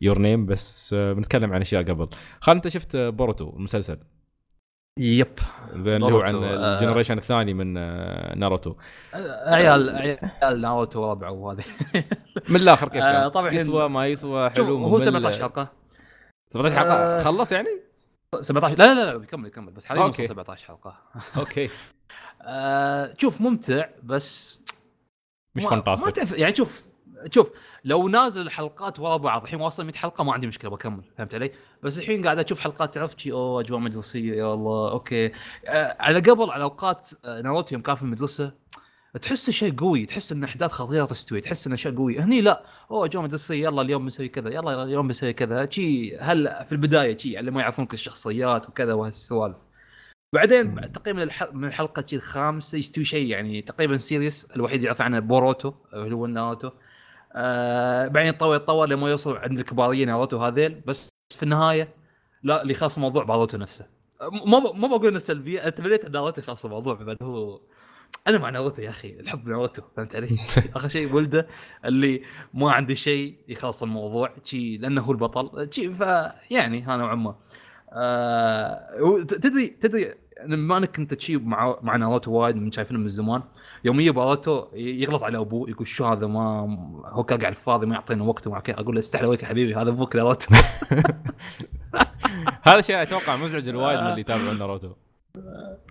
[0.00, 2.08] Your Name بس آه، بنتكلم عن أشياء قبل
[2.40, 3.98] خالد أنت شفت آه، بوروتو المسلسل
[5.00, 5.38] yep
[5.76, 6.74] زين اللي هو عن آه.
[6.76, 8.74] ال generation الثاني من آه، ناروتو
[9.46, 11.64] عيال عيال ناروتو وربعه وهذه
[12.48, 15.72] من الآخر كيف آه، كان؟ طبعاً يسوى ما يسوى حلو هو ممل؟ 17 حلقة
[16.48, 17.18] 17 حلقة آه.
[17.18, 17.68] خلص يعني؟
[18.34, 20.04] 17 لا لا لا, بيكمل يكمل بس حاليا.
[20.04, 20.96] وصل 17 حلقة.
[21.36, 21.70] okay.
[22.42, 24.60] آه شوف ممتع بس
[25.54, 26.84] مش fantastic يعني شوف
[27.30, 27.50] شوف
[27.84, 31.02] لو نازل الحلقات ورا بعض الحين واصل 100 حلقة ما عندي مشكلة بكمل.
[31.18, 31.52] فهمت علي؟
[31.82, 35.26] بس الحين قاعد أشوف حلقات تعرف شي؟ أوه أجواء مدرسيه يا الله okay.
[35.66, 38.52] آه على قبل على أوقات آه ناروتو يوم كان في المدرسة
[39.22, 42.18] تحس شيء قوي تحس إن أحداث خطيرة تستوي تحس انه شيء قوي.
[42.20, 42.62] هني لا.
[42.90, 45.70] أوه اجواء مدرسيه يلا اليوم بنسوي كذا يلا اليوم بنسوي كذا.
[45.70, 49.56] شي هلا في البداية شي اللي ما يعرفونك الشخصيات وكذا وهالسوالف.
[50.34, 55.00] بعدين بعد تقريبا الح- من الحلقة شي الخامسة يستوي شيء يعني تقريبا serious الوحيد يعرف
[55.02, 56.70] عنه بوروتو اللي هو ناروتو.
[57.34, 61.88] آه بعدين يتطور يتطور لما يوصل عند الكباريين ناروتو هذيل بس في النهاية
[62.42, 63.86] لا اللي خاص موضوع باروتو نفسه.
[64.46, 67.60] ما ب- ما بقول انه سلبيه انت تمنيت إن ناروتو يخلص الموضوع بعد هو
[68.26, 70.28] أنا مع ناروتو يا أخي الحب ناروتو فهمت علي؟
[70.76, 71.46] آخر شيء ولده
[71.84, 72.22] اللي
[72.54, 77.36] ما عنده شيء يخلص الموضوع شي لأنه هو البطل شي فيعني ها نوعا ما.
[77.92, 80.14] آه تدري تدري
[80.46, 83.42] بما أنك كنت تشي مع مع ناروتو وايد من شايفينه من زمان
[83.84, 86.42] يوم يجي باروتو يغلط على أبوه يقول شو هذا ما
[87.06, 89.90] هو قاعد على الفاضي ما يعطينا وقت ومع أقول له استحي عليك يا حبيبي هذا
[89.90, 90.54] أبوك ناروتو.
[92.68, 94.92] هذا شيء أتوقع مزعج الوايد من اللي يتابعون ناروتو.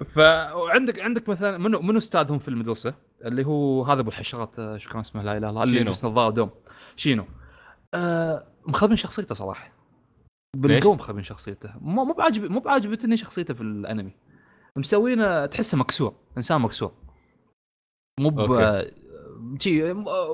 [0.05, 2.93] فعندك عندك مثلا منو منو استاذهم في المدرسة؟
[3.25, 5.85] اللي هو هذا أبو الحشرات آه، شو كان اسمه؟ لا إله إلا الله اللي شينو.
[5.85, 6.49] يلبس نظاره دوم.
[6.95, 7.25] شينو؟
[7.93, 9.65] آه مخربين شخصيته صراحة.
[10.55, 11.73] ليش؟ بالقوة مخربين شخصيته.
[11.81, 14.11] مو مو بعاجب مو بعاجبتني شخصيته في الأنمي.
[14.75, 16.91] مسوينه تحسه مكسور إنسان مكسور.
[18.19, 18.39] مو ب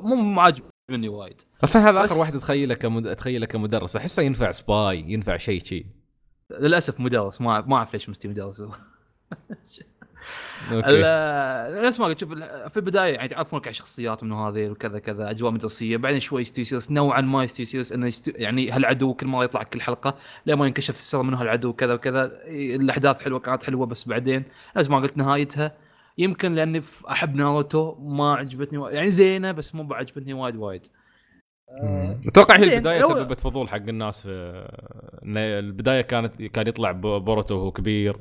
[0.03, 1.41] مو عاجبني وايد.
[1.63, 3.07] أصلا هذا آخر واحد اتخيله كمد...
[3.07, 3.95] اتخيله كمدرس.
[3.95, 5.85] أحسه ينفع spy ينفع شيء شيء
[6.51, 8.61] للأسف مدرس ما ما أعرف ليش مستوي مدرس.
[11.87, 12.33] نفس ما قلت شوف
[12.69, 16.65] في البداية يعني تعرفونك على شخصيات من هذه وكذا كذا أجواء مدرسية بعدين شوي يستوي
[16.65, 20.65] serious نوعا ما يستوي serious إنه يستو يعني هالعدو كل مرة يطلع كل حلقة لما
[20.67, 24.43] ينكشف السر منه هالعدو وكذا وكذا الأحداث حلوة كانت حلوة بس بعدين
[24.77, 25.71] نفس ما قلت نهايتها
[26.17, 30.85] يمكن لأني أحب ناروتو ما عجبتني وايد يعني زينة بس مو بعجبتني وايد وايد.
[31.83, 32.21] مم.
[32.27, 34.67] أتوقع هي البداية لو- سببت فضول حق الناس في
[35.25, 38.17] إن البداية كانت كان يطلع بو- بوروتو وهو كبير.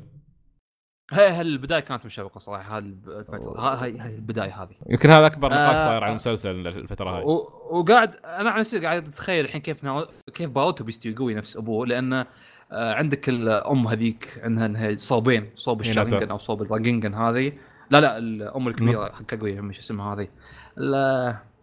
[1.11, 4.75] هاي هاي البداية كانت مشوقة صراحة هاي الفترة هاي هاي البداية هذه.
[4.91, 6.11] يمكن هذا أكبر نقاش آه، صاير عن آه.
[6.11, 7.23] المسلسل الفترة هاي.
[7.71, 10.07] وقاعد أنا عن نفسي قاعد أتخيل الحين كيف ناو...
[10.35, 12.27] كيف باروتو بيستوي قوي نفس أبوه لأنه
[12.73, 15.81] آه عندك الأم هذيك عندها إنها صوبين صوب.
[15.81, 17.53] الشارينجن أو صوب الراجنجن هذه.
[17.91, 20.29] لا لا الأم الكبيرة حق كاغويا مش اسمها هذه؟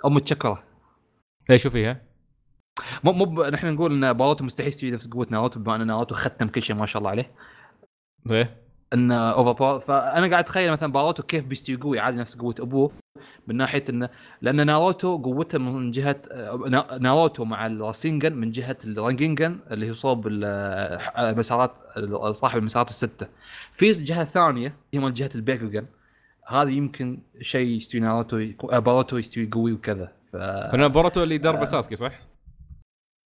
[0.06, 0.64] أم التشكرة.
[1.52, 2.02] إيش شو فيها؟
[3.04, 6.48] مو مو نحن نقول إن باروتو مستحيل يستوي نفس قوه ناروتو بما إن ناروتو ختم
[6.48, 7.32] كل شيء ما شاء الله عليه.
[8.32, 12.56] إيه ان over power فأنا قاعد أتخيل مثلا باروتو كيف بيستوي قوي عادي نفس قوة
[12.60, 12.92] أبوه
[13.48, 14.10] من ناحية إنه
[14.42, 16.22] لأن ناروتو قوته من جهة
[16.68, 20.44] نا- ناروتو مع الراسينجن من جهة الرانجينجن اللي هو صوب ال-
[21.18, 21.72] المسارات
[22.32, 23.28] صاحب المسارات الستة
[23.74, 25.86] في جهة ثانية هي من جهة البيكوجن
[26.48, 28.38] هذه يمكن شيء يستوي ناروتو
[28.72, 30.36] آه، باروتو يستوي قوي وكذا ف...
[30.36, 32.20] أنا بوروتو اللي درب ساسكي صح؟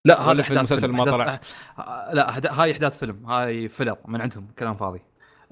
[0.05, 0.87] لا هذا احداث المسلسل.
[0.87, 1.39] ما طلع؟
[1.79, 5.01] آه، لا هاي احداث فيلم هاي filler من عندهم كلام فاضي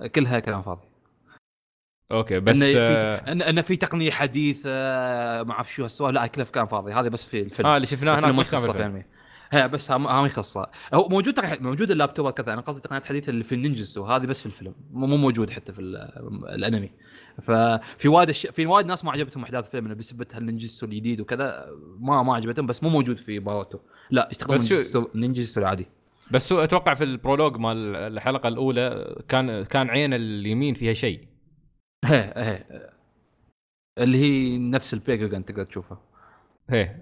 [0.07, 0.87] كلها كلام فاضي.
[2.11, 4.69] أوكي بس انه في آه, انه في تقنية حديثة
[5.43, 6.93] ما أعرف شو هالسوالف لا كلها كلام فاضي.
[6.93, 7.69] هذا بس في الفيلم.
[7.69, 8.79] آه اللي شفناه هناك ما يخصه في.
[8.79, 9.03] الانمي
[9.51, 12.53] هي بس ها ما يخصه هو موجود تق- موجود اللابتوب كذا.
[12.53, 14.75] أنا قصدي تقنيات حديثة اللي في النينجستو هذه بس في الفيلم.
[14.91, 16.91] مو مو موجود حتى في ال- الأنمي.
[17.41, 18.47] ففي وايد أش...
[18.47, 21.65] في وايد ناس ما عجبتهم أحداث الفيلم إنه بسبه النينجستو الجديد وكذا.
[21.99, 23.79] ما ما عجبتهم بس مو موجود في باروتو.
[24.11, 25.87] لا النينجستو النينجستو العادي
[26.31, 31.27] بس هو أتوقع في ال prologue مال الحلقة الأولى كان كان عين اليمين فيها شيء.
[32.05, 32.65] هي هي.
[33.97, 36.01] اللي هي نفس البياكوجن تقدر تشوفها.
[36.69, 36.95] هي.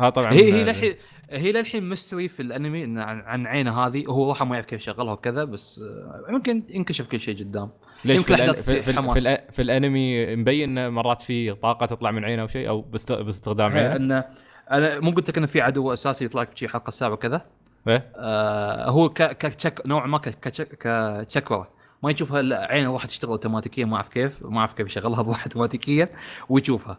[0.00, 0.94] ها طبعا هي هي للحين
[1.30, 4.06] هي للحين mystery في الأنمي عن, عن عينه هذه.
[4.06, 7.70] هو روحه ما يعرف كيف يشغلها وكذا بس آه، يمكن ينكشف كل شيء قدام.
[8.04, 8.52] ليش يمكن في, الأن...
[8.52, 9.20] في, في.
[9.20, 13.12] في, في الأنمي مبين مرات في طاقة تطلع من عينه أو شيء أو باست...
[13.12, 14.24] باستخدام عينه؟ ان
[14.70, 17.46] أنا مو قلت لك إنه في عدو أساسي يطلع لك شي حلقة السابعة وكذا؟
[17.88, 21.74] آه هو كتشك نوع ما كتشكوره
[22.04, 25.42] ما يشوفها إلا عينه واحد تشتغل اوتوماتيكيا ما أعرف كيف ما أعرف كيف يشغلها بواحد
[25.42, 26.12] اوتوماتيكيا
[26.48, 26.98] ويشوفها.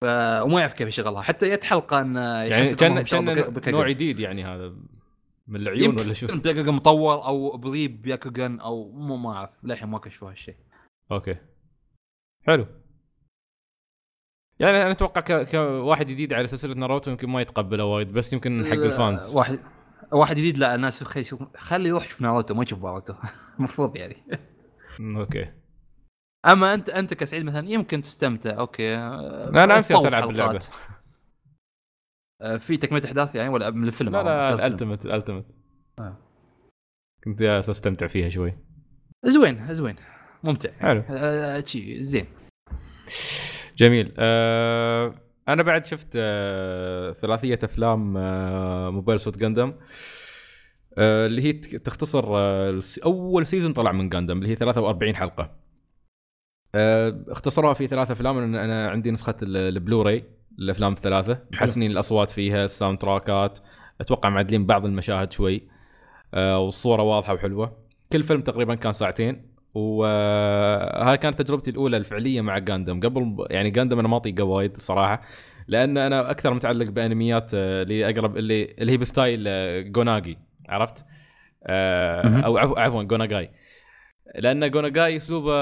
[0.00, 0.04] ف...
[0.42, 1.22] وما يعرف كيف يشغلها.
[1.22, 3.72] حتى جت حلقه ان يعني كان كأن.
[3.72, 4.74] نوع جديد يعني هذا
[5.46, 9.98] من العيون ولا شو؟ بياكوجن مطور أو بريب بياكوجن أو مو ما أعرف للحين ما
[9.98, 10.56] كشفوا هالشيء.
[11.12, 11.36] أوكي.
[12.46, 12.66] حلو.
[14.58, 15.50] يعني أنا أتوقع ك...
[15.50, 19.36] كواحد جديد على سلسلة ناروتو يمكن ما يتقبله وايد بس يمكن حق ال fans.
[19.36, 19.58] واحد
[20.12, 23.14] واحد جديد لا الناس خلي يشوف خلي يروح يشوف ناروتو ما يشوف باروتو.
[23.58, 24.16] المفروض يعني.
[25.00, 25.52] أوكي.
[26.46, 28.58] أما أنت أنت كسعيد مثلا يمكن تستمتع.
[28.58, 28.96] أوكي.
[28.96, 30.24] لا أنا امس العب حلقات.
[30.24, 30.60] باللعبه
[32.42, 35.54] آه، في تكملة أحداث يعني ولا من الفيلم؟ لا لا؟ ال ultimate ال ultimate
[35.98, 36.16] آه.
[37.24, 38.54] كنت أساس أستمتع فيها شوي.
[39.24, 39.96] زوين زوين.
[40.44, 40.70] ممتع.
[40.80, 41.02] حلو.
[41.10, 42.26] آه، شي زين.
[43.76, 44.14] جميل.
[44.18, 45.14] آه
[45.48, 49.74] أنا بعد شفت آه ثلاثية أفلام آه Mobile Suit Gundam
[50.98, 55.50] آه اللي هي تختصر آه أول season طلع من جاندم اللي هي 43 حلقة.
[56.74, 58.40] آه اختصروها في ثلاث أفلام.
[58.40, 60.24] لأن أنا عندي نسخة ال- البلوراي
[60.58, 63.58] الافلام الثلاثه محسنين الأصوات فيها ال soundtrack ات.
[64.00, 65.68] أتوقع معدلين بعض المشاهد شوي.
[66.34, 67.76] آه والصورة واضحة وحلوة.
[68.12, 69.51] كل فيلم تقريبا كان ساعتين.
[69.74, 75.22] وهاي كانت تجربتي الأولى الفعلية مع جاندم قبل يعني جاندم أنا ما اطيقه وايد صراحة
[75.68, 80.38] لأن أنا أكثر متعلق بأنميات آه، اللي اقرب اللي اللي هي ب style آه، جوناجي
[80.68, 81.04] عرفت؟
[81.66, 82.40] آه،.
[82.40, 83.50] أو عفوا عفوا جوناجاي
[84.34, 85.52] لأن جوناجاي أسلوبه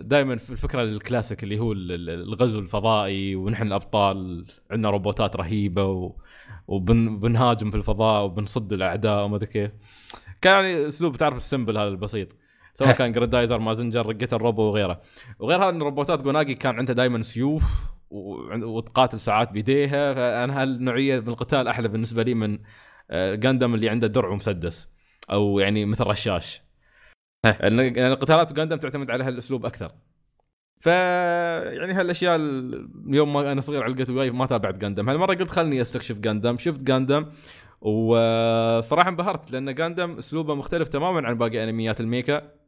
[0.00, 5.84] دائما في الفكرة الكلاسيك اللي هو ال- ال- الغزو الفضائي ونحن الأبطال عندنا روبوتات رهيبة
[5.84, 6.16] و
[6.68, 9.70] وبنهاجم في الفضاء وبنصد الأعداء وما أدري كيف
[10.40, 12.36] كان يعني أسلوب تعرف ال simple هذا البسيط
[12.74, 15.00] سواء كان جريدايزر مازنجر رقة الروبو وغيره
[15.38, 21.28] وغير هذا ان روبوتات جوناجي كان عندها دائما سيوف وتقاتل ساعات بيديها فأنا هالنوعية من
[21.28, 22.58] القتال أحلى بالنسبة لي من
[23.10, 24.88] آه، جاندم اللي عنده درع ومسدس
[25.30, 26.62] أو يعني مثل رشاش.
[27.44, 29.92] لأن القتالات جاندم تعتمد على هالأسلوب أكثر.
[30.80, 35.50] ف يعني هالأشياء ال- اليوم ما أنا صغير علقت وياي ما تابعت جاندم هالمرة قلت
[35.50, 37.26] خلني أستكشف جاندم شفت جاندم
[37.80, 42.36] وصراحه انبهرت لأن جاندم أسلوبه مختلف تماما عن باقي أنميات الميكا.
[42.36, 42.61] آه،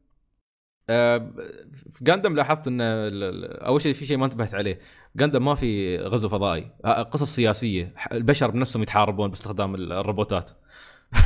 [0.86, 4.78] في جاندم لاحظت إن أول شيء في شيء ما انتبهت عليه.
[5.16, 6.70] جاندم ما في غزو فضائي.
[6.84, 7.94] آه، قصص سياسية.
[8.12, 10.50] البشر بنفسهم يتحاربون باستخدام ال- الروبوتات.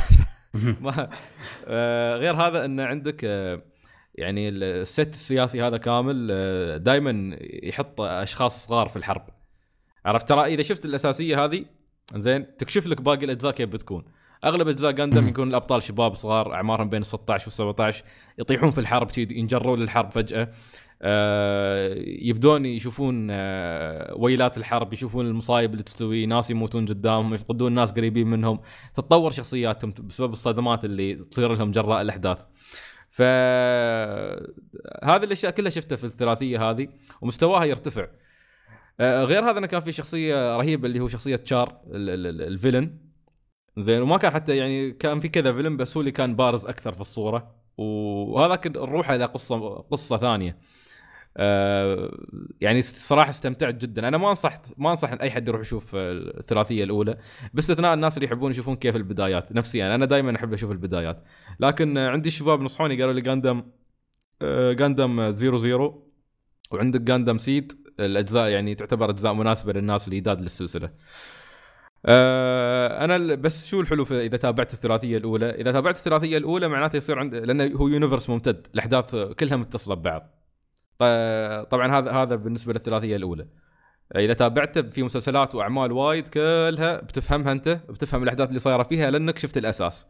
[0.81, 1.09] ما
[1.67, 3.61] آه، غير هذا إن عندك آه،
[4.15, 6.27] يعني الست السياسي هذا كامل
[6.83, 9.29] دائما يحط أشخاص صغار في الحرب.
[10.05, 11.65] عرفت؟ ترى إذا شفت الأساسية هذه
[12.15, 14.05] زين تكشف لك باقي الأجزاء كيف بتكون.
[14.45, 15.27] أغلب أجزاء جاندم مم.
[15.29, 18.03] يكون الأبطال شباب صغار أعمارهم بين 16 و 17
[18.39, 20.49] يطيحون في الحرب شي ينجرون للحرب فجأة.
[21.01, 27.91] آه، يبدون يشوفون آه، ويلات الحرب يشوفون المصايب اللي تسوي ناس يموتون قدامهم يفقدون ناس
[27.91, 28.59] قريبين منهم.
[28.93, 32.41] تتطور شخصياتهم بسبب الصدمات اللي تصير لهم جراء الأحداث.
[33.11, 33.21] ف
[35.03, 36.87] هذه الأشياء كلها شفتها في الثلاثية هذه
[37.21, 38.07] ومستواها يرتفع.
[38.99, 42.41] آه، غير هذا انه كان في شخصية رهيبة اللي هو شخصية تشار ال- ال- ال-
[42.41, 43.08] الفيلن.
[43.81, 46.91] زين وما كان حتى يعني كان في كذا فيلم بس هو اللي كان بارز أكثر
[46.91, 47.55] في الصورة.
[47.77, 50.57] وهذاك نروح إلى قصة قصة ثانية.
[51.37, 52.11] آه
[52.61, 54.07] يعني صراحة استمتعت جدا.
[54.07, 57.17] أنا ما انصح ما أنصح أي حد يروح يشوف الثلاثية الأولى.
[57.53, 61.23] باستثناء الناس اللي يحبون يشوفون كيف البدايات نفسي أنا أنا دائما أحب أشوف البدايات.
[61.59, 63.63] لكن عندي شباب نصحوني قالوا لي Gundam
[64.41, 66.09] آه Gundam Zero Zero.
[66.71, 70.89] وعندك Gundam SEED الأجزاء يعني تعتبر أجزاء مناسبة للناس اللي جداد للسلسلة.
[72.05, 77.19] آه أنا بس شو الحلو إذا تابعت الثلاثية الأولى؟ إذا تابعت الثلاثية الأولى معناته يصير
[77.19, 80.35] عند لأنه هو universe ممتد الأحداث كلها متصلة ببعض.
[81.69, 83.47] طبعا هذا هذا بالنسبة للثلاثية الأولى.
[84.15, 89.37] إذا تابعته في مسلسلات وأعمال وايد كلها بتفهمها أنت بتفهم الأحداث اللي صايرة فيها لأنك
[89.37, 90.07] شفت الأساس.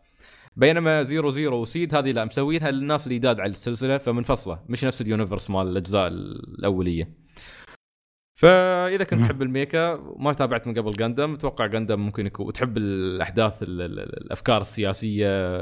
[0.55, 4.85] بينما Zero Zero و SEED هذه لا مسوينها للناس اللي جداد على السلسلة فمنفصلة مش
[4.85, 7.28] نفس ال universe مال الأجزاء الأولية.
[8.39, 12.77] فإذا كنت تحب ال mecha ما تابعت من قبل Gundam أتوقع Gundam ممكن يكون وتحب
[12.77, 15.61] الأحداث الأفكار السياسية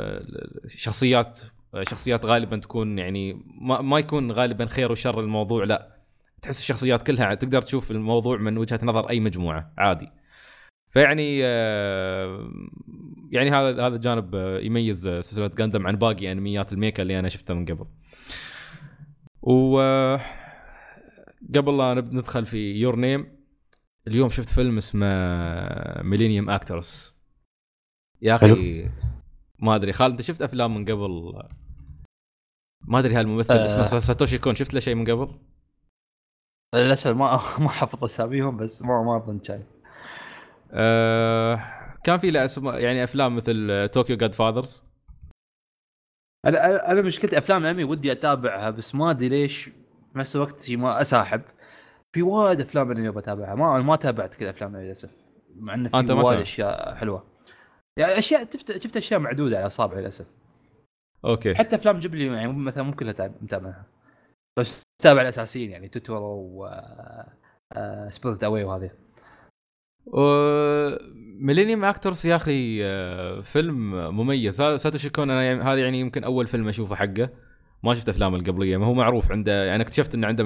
[0.67, 1.39] شخصيات
[1.81, 5.97] شخصيات غالبا تكون يعني ما, ما يكون غالبا خير وشر الموضوع لا.
[6.41, 10.09] تحس الشخصيات كلها تقدر تشوف الموضوع من وجهة نظر أي مجموعة عادي.
[10.89, 12.49] فيعني آه،
[13.31, 17.65] يعني هذا هذا جانب يميز سلسلة جندم عن باقي أنميات الميكا اللي أنا شفتها من
[17.65, 17.85] قبل.
[19.41, 20.21] و آه،
[21.55, 23.37] قبل لا ندخل في يور نيم
[24.07, 25.07] اليوم شفت فيلم اسمه
[26.01, 27.15] ميلينيوم اكترس
[28.21, 28.89] يا أخي
[29.59, 29.93] ما أدري.
[29.93, 31.43] خالد أنت شفت أفلام من قبل؟
[32.81, 35.39] ما أدري هالممثل أه اسمه ساتوشي كون شفت له شيء من قبل؟
[36.75, 39.65] للأسف ما ما حافظ أساميهم بس ما ما أظن شايف
[40.71, 44.83] أه كان في له يعني أفلام مثل طوكيو جاد فاذرز
[46.45, 49.69] أنا أنا مشكلتي أفلام الأنمي ودي أتابعها بس ما أدري ليش
[50.17, 51.41] بنفس الوقت ما أساحب.
[52.15, 53.55] في وايد أفلام أنمي بتابعها.
[53.55, 55.11] ما ما تابعت كل أفلام للأسف.
[55.55, 57.23] مع انه في وايد أشياء حلوة.
[57.97, 60.25] يعني اشياء شفت شفت أشياء معدودة على أصابعي للأسف.
[61.25, 61.55] أوكي.
[61.55, 63.85] حتى أفلام جبلي يعني مثلا مو كلها متابعها.
[64.59, 66.69] بس تابع الأساسيين يعني Totoro و
[68.09, 68.91] Spirited Away وهذه.
[71.39, 74.61] Millennium Actress يا أخي آه، فيلم مميز.
[74.61, 77.29] ساتوشي كون أنا يعني هذا يعني يمكن أول فيلم أشوفه حقه.
[77.83, 80.43] ما شفت افلامه القبلية ما هو معروف عنده يعني اكتشفت انه عنده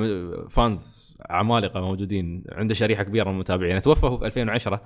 [0.48, 3.70] fans عمالقة موجودين عنده شريحة كبيرة من المتابعين.
[3.70, 4.82] يعني توفى هو في 2010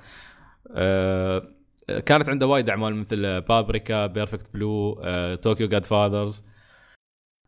[0.71, 1.51] أه
[2.05, 5.01] كانت عنده وايد أعمال مثل Paprika Perfect Blue
[5.41, 6.45] Tokyo Godfathers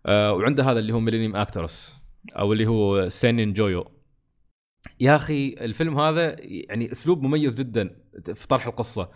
[0.08, 1.98] وعنده هذا اللي هو Millennium Actress
[2.36, 3.92] أو اللي هو Sennen Joyuu
[5.00, 7.96] يا أخي الفيلم هذا يعني أسلوب مميز جدا
[8.34, 9.10] في طرح القصة.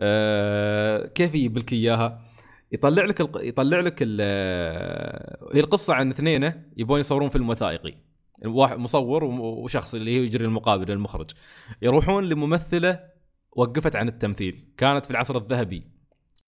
[0.00, 2.27] أه كيف يجيب لك إياها؟
[2.72, 3.40] يطلع لك الق...
[3.42, 4.20] يطلع لك ال...
[5.54, 7.94] هي القصة عن اثنين يبون يصورون فيلم وثائقي.
[8.44, 11.30] واحد مصور وشخص اللي هو يجري المقابلة المخرج
[11.82, 13.00] يروحون لممثلة
[13.52, 14.68] وقفت عن التمثيل.
[14.76, 15.82] كانت في العصر الذهبي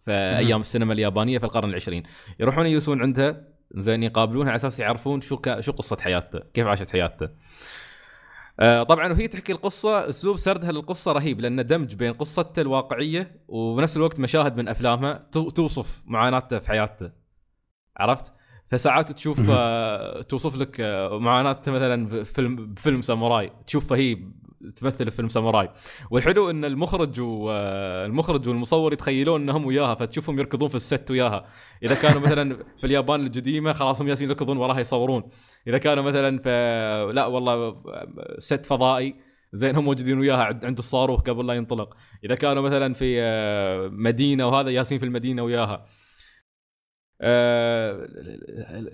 [0.04, 2.02] في أيام السينما اليابانية في القرن العشرين.
[2.40, 3.44] يروحون يجلسون عندها
[3.74, 5.60] زين يقابلونها على أساس يعرفون شو ك...
[5.60, 7.28] شو قصة حياته كيف عاشت حياته
[8.60, 13.96] آه طبعا وهي تحكي القصة أسلوب سردها للقصة رهيب لأنه دمج بين قصته الواقعية وبنفس
[13.96, 17.12] الوقت مشاهد من أفلامها توصف معاناته في حياته
[17.96, 18.32] عرفت؟
[18.66, 24.18] فساعات تشوف آه توصف لك آه معاناته مثلا بفيلم بفيلم ساموراي تشوفها هي
[24.76, 25.70] تمثل في فيلم ساموراي.
[26.10, 31.46] والحلو إن المخرج والمخرج والمصور يتخيلون إنهم وياها فتشوفهم يركضون في الست وياها.
[31.82, 35.22] إذا كانوا مثلا في اليابان القديمه خلاص هم جالسين يركضون وراها يصورون.
[35.66, 36.50] إذا كانوا مثلا في
[37.14, 37.82] لا والله
[38.38, 39.14] ست فضائي
[39.52, 41.96] زين هم موجودين وياها عند الصاروخ قبل لا ينطلق.
[42.24, 45.86] إذا كانوا مثلا في آه، مدينة وهذا ياسين في المدينة وياها.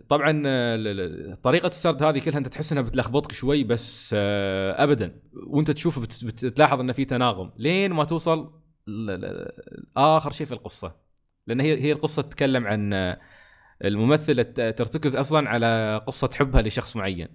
[0.09, 5.21] طبعا آه، طريقة السرد هذه كلها أنت تحس إنها بتلخبطك شوي بس آه، ابدا.
[5.47, 7.53] وأنت تشوف بتلاحظ انه في تناغم.
[7.57, 8.53] لين ما توصل
[9.97, 10.97] آخر شيء في القصة.
[11.47, 13.17] لأن هي هي القصة تتكلم عن
[13.85, 17.29] الممثله ترتكز أصلا على قصة حبها لشخص معين.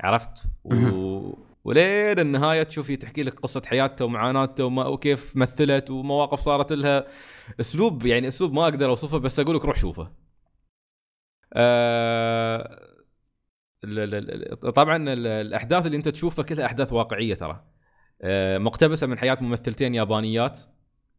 [0.00, 1.49] عرفت؟ و...
[1.64, 7.06] ولين النهاية تشوفي تحكي لك قصة حياتها ومعاناتها وما وكيف مثلت ومواقف صارت لها
[7.60, 10.12] أسلوب يعني أسلوب ما أقدر أوصفه بس أقول لك روح شوفه.
[11.52, 12.80] آه
[14.74, 17.64] طبعا الأحداث اللي أنت تشوفها كلها أحداث واقعية ترى.
[18.22, 20.60] آه مقتبسة من حياة ممثلتين يابانيات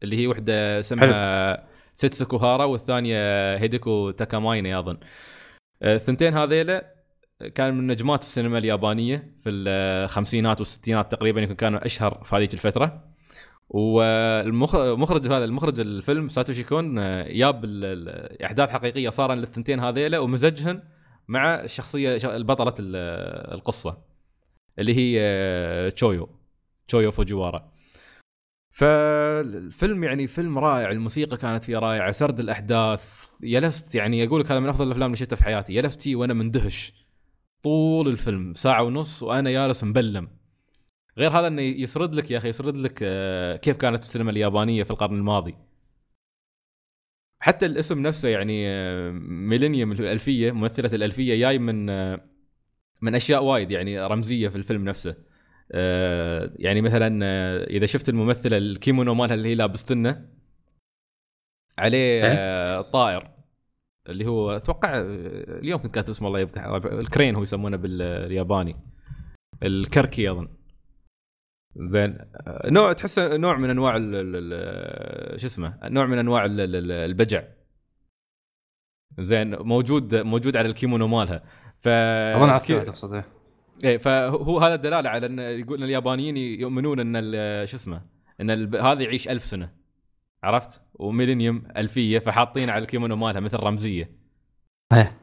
[0.04, 3.18] اللي هي وحدة اسمها سيتسوكو هارا والثانية
[3.58, 4.98] هيديكو تاكاميني اظن.
[5.82, 7.01] آه، الثنتين هذيلا
[7.56, 13.12] كان من نجمات السينما اليابانية في الخمسينات والستينات تقريبا يمكن كانوا أشهر في هذيك الفترة.
[13.70, 16.96] والمخرج هذا المخرج الفيلم ساتوشي كون
[17.38, 17.66] جاب
[18.46, 20.84] أحداث حقيقية صار للثنتين هذيلا ومزجهن
[21.28, 23.98] مع الشخصيه البطله القصة
[24.80, 26.30] اللي هي تشويو
[26.88, 27.72] تشويو فوجوارا
[28.72, 34.60] فالفيلم يعني فيلم رائع الموسيقى كانت فيه رائعة سرد الأحداث يلفت يعني أقول لك هذا
[34.60, 37.01] من أفضل الأفلام اللي شفتها في حياتي يلفت وأنا مندهش.
[37.64, 40.28] طول الفيلم ساعة ونص وأنا جالس مبلم.
[41.18, 44.92] غير هذا إنه يسرد لك يا أخي يسرد لك آه، كيف كانت السينما اليابانية في
[44.92, 45.56] القرن الماضي.
[47.42, 52.22] حتى الاسم نفسه يعني آه، millennium الألفية ممثلة الألفية جاي من آه،
[53.02, 55.32] من أشياء وايد يعني رمزية في الفيلم نفسه.
[56.60, 57.26] يعني مثلا
[57.64, 60.30] إذا شفت الممثلة الكيمونو مالها اللي هي لابستنه
[61.78, 63.41] عليه إيه؟ طائر.
[64.12, 68.76] اللي هو أتوقع اليوم كنت كاتب اسمه الله يفتح ال crane هو يسمونه بالياباني
[69.64, 70.48] الكركي أظن.
[71.76, 72.18] زين
[72.66, 73.98] نوع تحس نوع من أنواع
[75.38, 77.44] شو اسمه نوع من أنواع البجع.
[79.20, 81.44] زين موجود موجود على الكيمونو مالها.
[81.80, 83.26] ف أظن عرفت تقصد إيه.
[83.84, 87.32] إيه فهو هذا الدلالة على إن يقول ان اليابانيين يؤمنون إن
[87.66, 88.02] شو اسمه
[88.42, 89.81] إن هذا يعيش ألف سنة.
[90.44, 94.12] عرفت؟ و millennium ألفية فحاطين على الكيمونو مالها مثل رمزية.
[94.94, 95.18] إيه.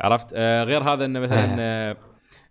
[0.00, 1.96] عرفت؟ آه غير هذا إنه مثلا آه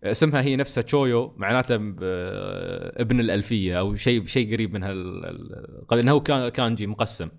[0.03, 6.11] اسمها هي نفسها تشويو معناته آه، ابن الألفية أو شيء شيء قريب من هال إنه
[6.11, 7.29] هو كان كانجي مقسم.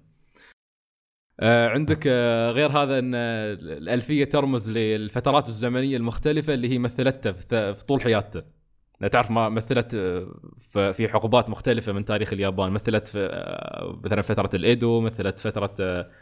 [1.41, 7.33] آه عندك آه غير هذا إن الألفية ترمز للفترات الزمنية المختلفة اللي هي مثلتها
[7.73, 8.60] في طول حياته
[9.09, 12.73] تعرف ما مثلت آه، في حقبات مختلفة من تاريخ اليابان.
[12.73, 15.75] مثلت في آه، مثلا فترة الإيدو مثلت فترة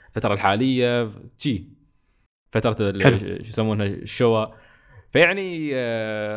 [0.09, 1.65] الفترة الحالية تشي
[2.53, 4.47] فترة شو يسمونها الشوا.
[5.13, 5.69] فيعني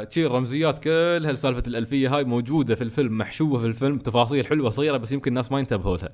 [0.06, 4.98] تشي الرمزيات كلها سالفه الألفية هاي موجودة في الفيلم محشوه في الفيلم تفاصيل حلوة صغيرة
[4.98, 6.10] بس يمكن الناس ما ينتبهوا لها.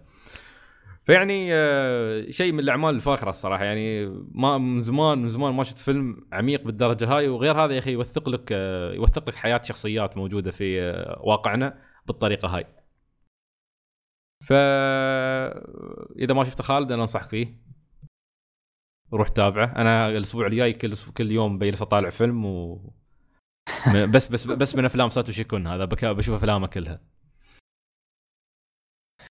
[1.07, 3.63] فيعني آه، شيء من الأعمال الفاخرة الصراحة.
[3.63, 7.79] يعني ما من زمان من زمان ما شفت فيلم عميق بالدرجة هاي وغير هذا يا
[7.79, 12.65] أخي يوثق لك آه، يوثق لك حياة شخصيات موجودة في آه، واقعنا بالطريقة هاي.
[14.43, 14.53] ف
[16.19, 17.61] إذا ما شفته خالد أنا أنصحك فيه.
[19.13, 19.65] روح تابعه.
[19.75, 22.81] أنا الأسبوع الجاي كل كل يوم بجلس أطالع فيلم و
[24.13, 25.85] بس بس بس من أفلام ساتوشي كون هذا.
[25.85, 27.16] بشوف أفلامه كلها.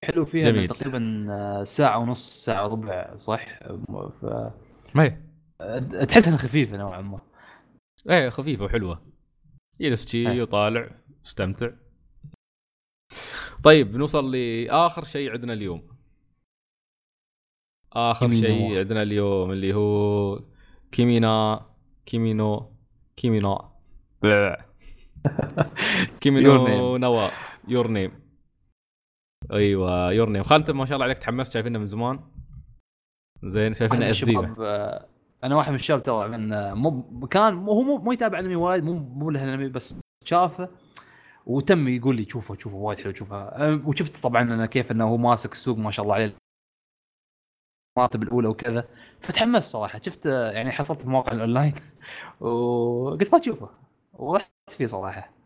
[0.03, 0.67] حلو فيها جميل.
[0.67, 3.45] تقريبا ساعة ونص ساعة وربع صح؟
[4.21, 4.25] ف...
[4.95, 5.17] ما هي.
[6.05, 7.21] تحس إنها خفيفة نوعا ما.
[8.09, 9.01] إيه خفيفة وحلوة.
[9.79, 10.89] يجلس شي وطالع
[11.25, 11.69] استمتع
[13.63, 15.87] طيب نوصل لآخر شيء عندنا اليوم.
[17.93, 20.39] آخر شيء عندنا اليوم اللي هو
[20.91, 21.65] كيمينا
[22.05, 22.75] كيمينو
[23.15, 23.71] كيمينا
[26.19, 27.29] كيمينو نوا.
[27.67, 28.26] يور نيم
[29.51, 31.53] أيوه يور نيم خالد ما شاء الله عليك تحمست.
[31.53, 32.19] شايفينه من زمان.
[33.43, 34.37] زين شايفينه إس دي
[35.43, 38.93] أنا واحد من الشباب ترى من مو كان هو مو مو يتابع أنمي وايد مو
[38.93, 40.69] مو له أنمي بس شافه
[41.45, 43.73] وتم يقول لي شوفه شوفه وايد حلو شوفه.
[43.85, 46.35] وشفت طبعا أنا كيف إنه هو ماسك السوق ما شاء الله عليه
[47.97, 48.87] المراتب الأولى وكذا.
[49.21, 49.99] فتحمست صراحة.
[50.03, 51.73] شفت يعني حصلت في مواقع الأونلاين
[52.39, 53.69] وقلت ما تشوفه.
[54.13, 55.36] ورحت فيه صراحة.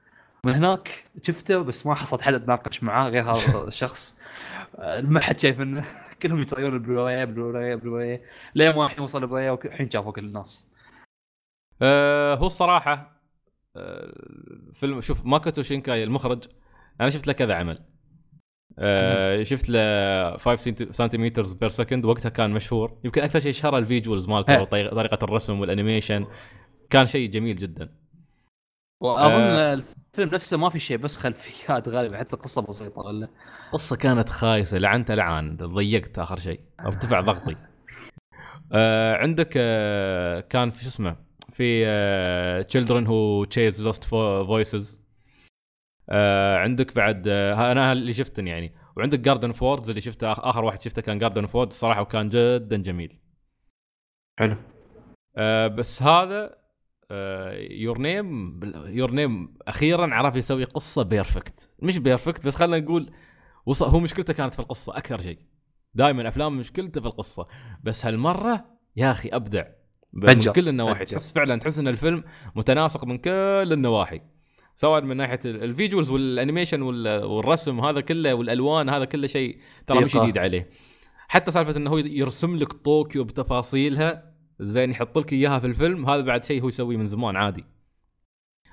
[0.45, 4.19] من هناك شفته بس ما حصلت حد أتناقش معاه غير هذا الشخص.
[5.01, 5.85] ما حد شايف إنه
[6.21, 8.21] كلهم يطيرون ال Blu-ray Blu-ray Blu-ray
[8.55, 10.67] لين ما الحين وصل البلوراي والحين شافوا كل الناس.
[11.81, 13.21] أه هو الصراحة
[13.75, 14.13] أه
[14.73, 16.43] فيلم شوف ماكوتو شينكاي المخرج
[17.01, 17.85] أنا شفت له كذا عمل.
[18.79, 22.99] آه شفت له 5 Centimeters Per Second وقتها كان مشهور.
[23.03, 26.25] يمكن أكثر شيء شهر ال visuals مالته وطريقه الرسم وال animation.
[26.89, 28.00] كان شيء جميل جدا.
[29.01, 29.73] وأظن آه.
[29.73, 33.27] الفيلم نفسه ما في شيء بس خلفيات غالبا حتى قصه بسيطة ولا؟
[33.71, 37.55] قصة كانت خايسة لعنت لعان ضيقت آخر شيء ارتفع ضغطي.
[38.73, 41.15] آه عندك آه كان في شو اسمه
[41.51, 41.85] في
[42.69, 45.01] Children Who Chase Lost Voices
[46.09, 48.75] آه عندك بعد آه أنا اللي شفتن يعني.
[48.97, 52.29] وعندك Garden of Words اللي شفته آخر واحد شفته كان Garden of Words صراحة وكان
[52.29, 53.19] جدا جميل.
[54.39, 54.57] حلو.
[55.37, 56.60] آه بس هذا
[57.69, 63.11] Your Name Your Name أخيرا عرف يسوي قصة perfect مش perfect بس خلينا نقول
[63.65, 63.83] وص...
[63.83, 65.39] هو مشكلته كانت في القصة أكثر شيء.
[65.93, 67.47] دائما أفلام مشكلته في القصة.
[67.83, 69.63] بس هالمرة يا أخي أبدع.
[70.13, 71.05] من كل النواحي.
[71.05, 72.23] تحس فعلا تحس إن الفيلم
[72.55, 74.21] متناسق من كل النواحي.
[74.75, 80.03] سواء من ناحية ال visuals وال animation والرسم هذا كله والألوان هذا كله شيء ترى
[80.03, 80.69] مش جديد عليه.
[81.27, 84.30] حتى سالفة إنه هو يرسم لك طوكيو بتفاصيلها
[84.61, 86.09] زين يحط لك إياها في الفيلم.
[86.09, 87.65] هذا بعد شيء هو يسويه من زمان عادي.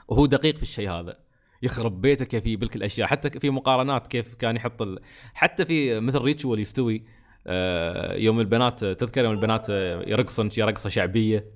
[0.09, 1.18] وهو دقيق في الشيء هذا.
[1.62, 3.09] يخرب بيته كيف يجيب لك الأشياء.
[3.09, 5.01] حتى في مقارنات كيف كان يحط ال...
[5.34, 7.05] حتى في مثل ريتشوال يستوي
[7.47, 9.68] آه يوم البنات تذكر يوم البنات
[10.09, 11.53] يرقصن رقصه شعبية.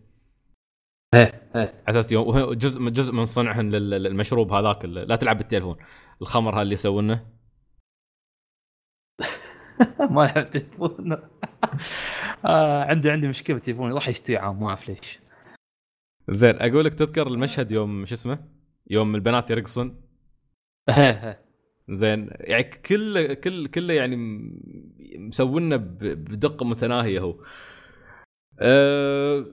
[1.15, 5.77] إيه إيه على أساس جزء جزء من صنعهم للمشروب هذاك لا تلعب بالتليفون.
[6.23, 7.42] الخمر هذا اللي يسوونه.
[10.11, 11.13] ما يحب تليفون.
[12.45, 15.21] آه عندي عندي مشكلة بالتليفون راح يستوي عام ما أعرف ليش.
[16.31, 18.39] زين أقول لك تذكر المشهد يوم شو اسمه؟
[18.91, 20.01] يوم البنات يرقصون؟
[21.91, 24.17] زين يعني كل كل كله يعني
[25.19, 27.45] مسوينا بدقة متناهية هو.
[28.61, 29.47] أه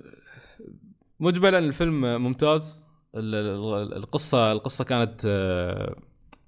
[1.20, 2.86] مجملا الفيلم ممتاز.
[3.16, 5.96] القصة القصة كانت أه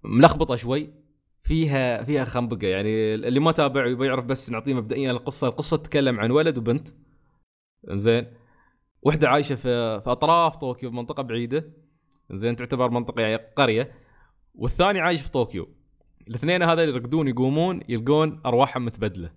[0.04, 1.01] ملخبطة شوي.
[1.42, 2.68] فيها فيها خنبقة.
[2.68, 5.48] يعني اللي ما تابع يبغى يعرف بس نعطيه مبدئيا القصة.
[5.48, 6.88] القصة تتكلم عن ولد وبنت.
[7.88, 8.26] زين
[9.02, 11.74] وحدة عايشة في في أطراف طوكيو بمنطقه بعيدة.
[12.32, 13.92] زين تعتبر منطقة يعني قرية.
[14.56, 15.70] والثاني عايش في طوكيو.
[16.30, 19.32] الاثنين هذا يرقدون يقومون يلقون أرواحهم متبدلة.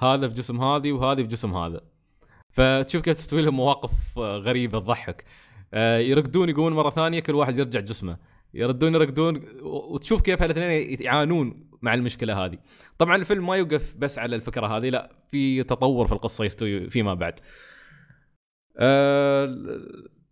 [0.00, 1.80] هذا في جسم هذه وهذه في جسم هذا.
[2.48, 5.24] فتشوف كيف تسوي لهم مواقف غريبة تضحك
[5.74, 8.18] آه، يرقدون يقومون مرة ثانية كل واحد يرجع جسمه.
[8.56, 12.58] يردون يرقدون وتشوف كيف هالاثنين يعانون مع المشكلة هذه.
[12.98, 17.14] طبعا الفيلم ما يوقف بس على الفكرة هذه لا في تطور في القصة يستوي فيما
[17.14, 17.40] بعد.
[18.78, 19.54] آه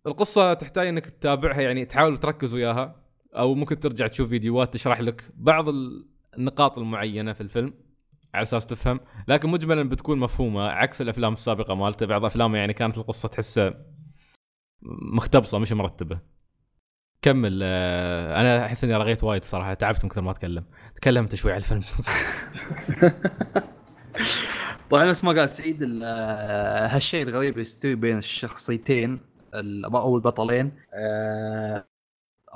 [0.07, 2.95] القصة تحتاج إنك تتابعها يعني تحاول تركز وياها
[3.35, 5.65] أو ممكن ترجع تشوف فيديوهات تشرح لك بعض
[6.37, 7.73] النقاط المعينة في الفيلم
[8.33, 8.99] على أساس تفهم.
[9.27, 12.05] لكن مجملا بتكون مفهومة عكس الأفلام السابقة مالته.
[12.05, 13.85] بعض أفلامه يعني كانت القصة تحسها
[15.13, 16.34] مختبصة مش مرتبة.
[17.25, 17.59] كمل.
[17.63, 20.63] آه، أنا أحس إني رغيت وايد صراحة تعبت من كثر ما أتكلم.
[20.95, 21.83] تكلمت شوي على الفيلم.
[24.89, 29.19] طبعا نفس ما قال سعيد آه، هالشيء الغريب يستوي بين الشخصيتين
[29.85, 30.71] أو البطلين.
[30.93, 31.87] آه،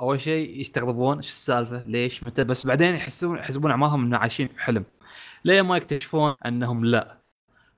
[0.00, 4.60] أول شيء يستغربون إيش السالفة ليش متى بس بعدين يحسون يحسبون اعمارهم إنهم عايشين في
[4.60, 4.84] حلم.
[5.44, 7.18] لين ما يكتشفون إنهم لا؟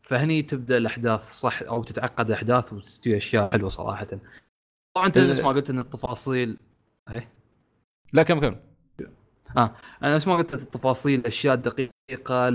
[0.02, 4.06] فهني تبدأ الأحداث صح أو تتعقد الأحداث وتستوي أشياء حلوة صراحة.
[4.94, 6.58] طبعا أنت نفس ما قلت إن التفاصيل
[7.10, 7.32] إيه
[8.12, 8.56] لا كم كم؟
[9.56, 12.48] آه أنا ما قلت التفاصيل الاشياء الدقيقه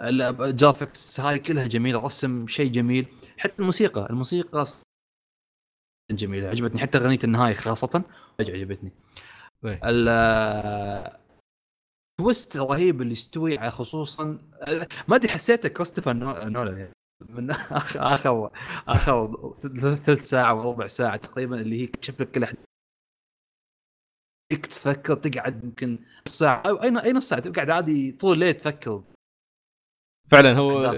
[0.00, 3.06] ال graphics هاي كلها جميلة رسم شيء جميل.
[3.38, 4.64] حتى الموسيقى الموسيقى
[6.10, 6.80] جميلة عجبتني.
[6.80, 8.04] حتى أغنية النهاية خاصة
[8.40, 8.92] عجبتني.
[9.62, 9.80] طيب.
[12.18, 14.24] ال twist الرهيب اللي استوي خصوصا
[15.08, 16.92] ما أدري حسيته كريستوفر نولان يعني.
[17.28, 18.50] من آخر آخر
[18.88, 19.54] آخر
[19.96, 22.46] ثلث ساعة وربع ساعة تقريبا اللي هي كشف لك كل
[24.60, 29.02] تفكر تقعد يمكن ساعة أو أي أي نص ساعة تقعد عادي طول الليل تفكر.
[30.30, 30.92] فعلا هو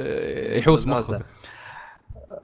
[0.58, 1.26] يحوس مخك.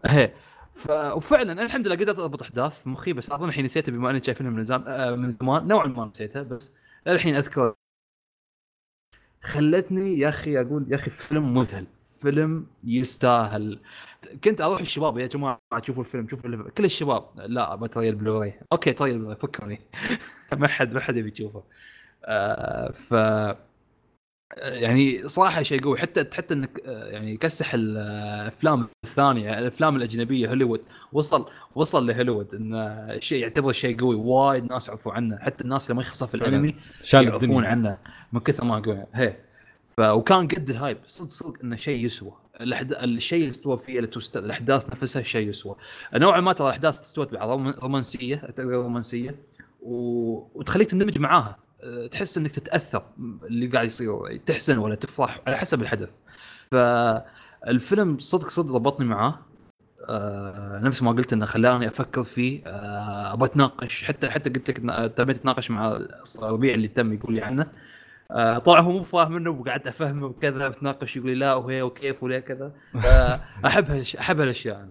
[0.07, 0.35] هي
[0.75, 0.91] ف...
[0.91, 4.23] وفعلا أنا الحمد لله قدرت أضبط أحداث في مخي بس أظن الحين نسيتها بما أني
[4.23, 5.69] شايفينها من زمان آه، من زمان.
[5.69, 6.75] نوعا ما نسيتها بس
[7.07, 7.75] الحين أذكر.
[9.43, 11.87] خلتني يا أخي أقول يا أخي فيلم مذهل.
[12.21, 13.81] فيلم يستاهل.
[14.45, 16.69] كنت أروح الشباب يا جماعة تشوفوا الفيلم شوفوا الفيلم.
[16.69, 17.25] كل الشباب.
[17.37, 19.81] لا بتري ال Blu-ray okay تري البلوراي فكرني.
[20.59, 21.63] ما حد ما حد يبي يشوفه.
[22.25, 23.15] آه ف
[24.57, 25.99] يعني صراحة شيء قوي.
[25.99, 30.81] حتى حتى إنك آه، يعني كسح الأفلام الثانية الأفلام الأجنبية هوليوود.
[31.13, 34.15] وصل وصل لهوليوود انه شيء يعتبر شيء قوي.
[34.15, 35.39] وايد ناس يعرفوا عنه.
[35.39, 36.77] حتى الناس اللي ما يخصها في الأنمي
[37.15, 37.99] يعرفون عنه
[38.33, 39.07] من كثر ما قوي.
[39.15, 39.50] هي.
[39.97, 40.99] ف وكان قد الهايب.
[41.07, 42.33] صدق صدق إنه شيء يسوى.
[42.61, 44.01] الشيء اللي استوى فيه
[44.37, 45.77] الأحداث نفسها شيء يسوى.
[46.15, 49.37] نوعا ما ترى الأحداث استوت على رومانسية رومانسية
[49.83, 49.93] و...
[50.55, 51.59] وتخليك تندمج معاها.
[51.83, 53.03] أه، تحس إنك تتأثر
[53.45, 56.11] اللي قاعد يصير تحزن ولا تفرح على حسب الحدث.
[56.71, 59.39] فالفيلم صدق صدق ضبطني معاه.
[60.09, 62.63] آه نفس ما قلت إنه خلاني أفكر فيه.
[62.67, 64.05] آه أبغى أتناقش.
[64.05, 64.77] حتى حتى قلت لك
[65.17, 66.01] تبي أتناقش مع
[66.43, 67.67] الربيع اللي تم يقول لي عنه.
[68.31, 72.23] آه طبعا هو مو فاهم منه وقعدت أفهمه وكذا بتناقش يقول لي لا وهي وكيف
[72.23, 72.73] وليه كذا.
[73.67, 74.89] احب أحب هالأشياء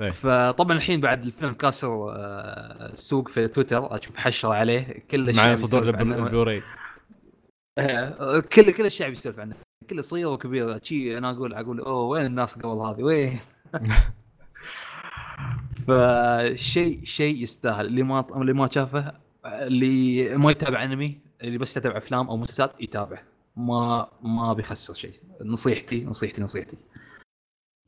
[0.00, 0.10] إيه.
[0.10, 5.54] فطبعا الحين بعد الفيلم كاسر آه، السوق في تويتر أشوف حشرة عليه كل الشعب مع
[5.54, 6.62] صدور البلوراي
[7.78, 9.54] آه، كل كل الشعب يسولف عنه.
[9.90, 13.40] كل صغير وكبير شي أنا أقول أقول أوه وين الناس قبل هذه؟ وين؟
[15.86, 17.86] فشيء شيء يستاهل.
[17.86, 19.12] اللي ما اللي ما شافه
[19.46, 23.22] اللي ما يتابع أنمي اللي بس يتابع أفلام أو مسلسلات يتابع.
[23.56, 25.20] ما ما بيخسر شيء.
[25.44, 26.76] نصيحتي نصيحتي نصيحتي.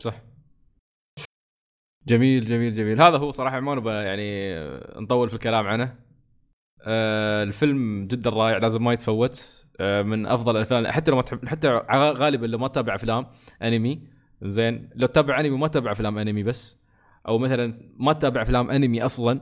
[0.02, 0.22] صح.
[2.06, 3.02] جميل جميل جميل.
[3.02, 4.54] هذا هو صراحة ما نبغى يعني
[5.00, 5.96] نطول في الكلام عنه.
[6.82, 9.64] آه الفيلم جدا رائع لازم ما يتفوت.
[9.80, 10.86] آه من أفضل الأفلام.
[10.86, 13.26] حتى لو ما تحب حتى غالبا لو ما تتابع أفلام
[13.62, 14.08] أنمي
[14.42, 14.90] زين.
[14.94, 16.78] لو تتابع أنمي وما تتابع أفلام أنمي بس
[17.28, 19.40] أو مثلا ما تتابع أفلام أنمي أصلا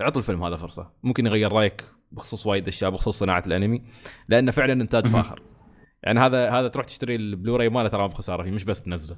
[0.00, 0.92] اعطوا الفيلم هذا فرصة.
[1.02, 1.84] ممكن يغير رأيك
[2.14, 3.82] بخصوص وايد أشياء بخصوص صناعة الأنمي
[4.28, 5.42] لأنه فعلا انتاج فاخر
[6.02, 9.16] يعني هذا هذا تروح تشتري البلوراي ماله ترى بخسارة فيه مش بس تنزله.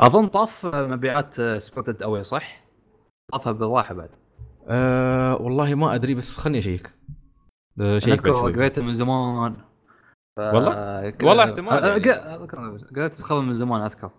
[0.00, 2.64] أظن طاف مبيعات Spirited Away صح؟
[3.32, 4.10] طافها بالراحة بعد.
[4.68, 6.94] أه والله ما أدري بس خلني أشيك.
[7.98, 9.56] شيك قريته من زمان.
[10.36, 10.40] ف...
[10.40, 11.22] والله؟ ك...
[11.22, 12.36] والله احتمال يعني.
[12.96, 14.10] قلت خبر من زمان أذكر.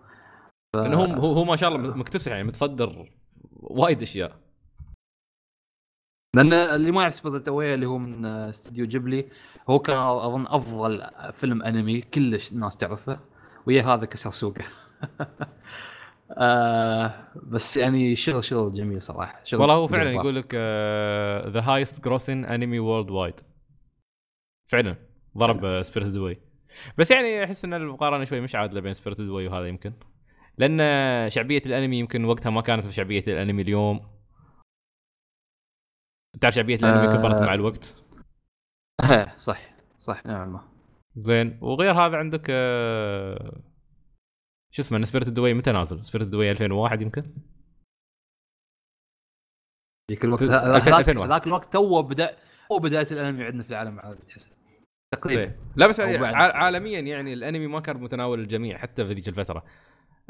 [0.75, 0.77] ف...
[0.77, 3.11] هو هو ما شاء الله مكتسح يعني متصدر
[3.53, 4.46] وايد أشياء.
[6.35, 9.25] لأن اللي ما يعرف Spirited Away اللي هو من استوديو جيبلي
[9.69, 13.19] هو كان أظن أفضل فيلم أنمي كلش الناس تعرفه
[13.67, 14.63] ويا هذا كسر سوقه
[16.37, 17.13] آه
[17.43, 20.55] بس يعني شغل شغل جميل صراحة شغل والله هو فعلا يقول لك
[21.53, 23.35] the highest grossing anime worldwide
[24.67, 24.95] فعلا
[25.37, 26.47] ضرب Spirited Away
[26.97, 29.93] بس يعني أحس إن المقارنه شوي مش عادلة بين Spirited Away وهذا يمكن.
[30.57, 34.16] لأن شعبية الأنمي يمكن وقتها ما كانت شعبية الأنمي اليوم.
[36.41, 38.03] تعرف شعبية الأنمي كبرت مع الوقت؟
[39.11, 39.59] إيه صح
[39.97, 40.25] صح.
[40.25, 40.61] نعم ما
[41.15, 43.61] زين وغير هذا عندك آه
[44.73, 47.23] شو اسمه Spirited Away متى نازل؟ Spirited Away 2001 يمكن؟
[50.11, 50.87] ذيك الوقت ذاك
[51.27, 52.37] ذاك الوقت تو بدا
[52.69, 54.49] تو بداية الأنمي عندنا في العالم العربي تحس.
[55.13, 55.55] تقريبا.
[55.75, 59.63] لا بس يعني عالميا يعني الأنمي ما كان متناول الجميع حتى في ذيك الفترة.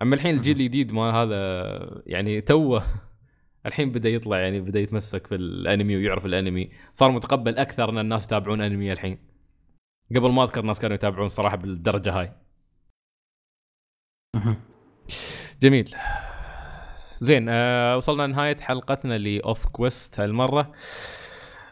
[0.02, 2.84] أما الحين الجيل الجديد ما هذا يعني توه
[3.66, 6.72] الحين بدا يطلع يعني بدا يتمسك في الانمي ويعرف الانمي.
[6.94, 9.20] صار متقبل أكثر إن الناس يتابعون أنمي الحين.
[10.16, 12.34] قبل ما أذكر الناس كانوا يتابعون صراحة بالدرجة هاي.
[15.62, 15.96] جميل.
[17.22, 20.72] زين آه وصلنا لنهايه حلقتنا لأوف كويست هالمرة.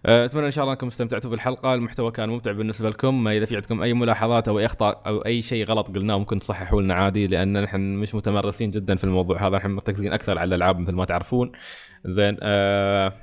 [0.05, 1.73] أتمنى إن شاء الله أنكم استمتعتوا بالحلقة.
[1.73, 3.27] المحتوى كان ممتع بالنسبة لكم.
[3.27, 6.81] إذا في عندكم أي ملاحظات أو أي أخطاء أو أي شيء غلط قلناه ممكن تصححوا
[6.81, 9.57] لنا عادي لأن نحن مش متمرسين جدا في الموضوع هذا.
[9.57, 11.51] نحن مركزين أكثر على الألعاب مثل ما تعرفون.
[12.05, 13.13] زين آه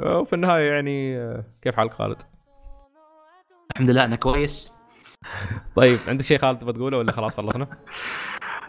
[0.00, 2.22] وفي النهاية يعني آه كيف حالك خالد؟
[3.72, 4.72] الحمد لله أنا كويس.
[5.76, 7.66] طيب عندك شيء خالد تبغى تقوله ولا خلاص خلصنا؟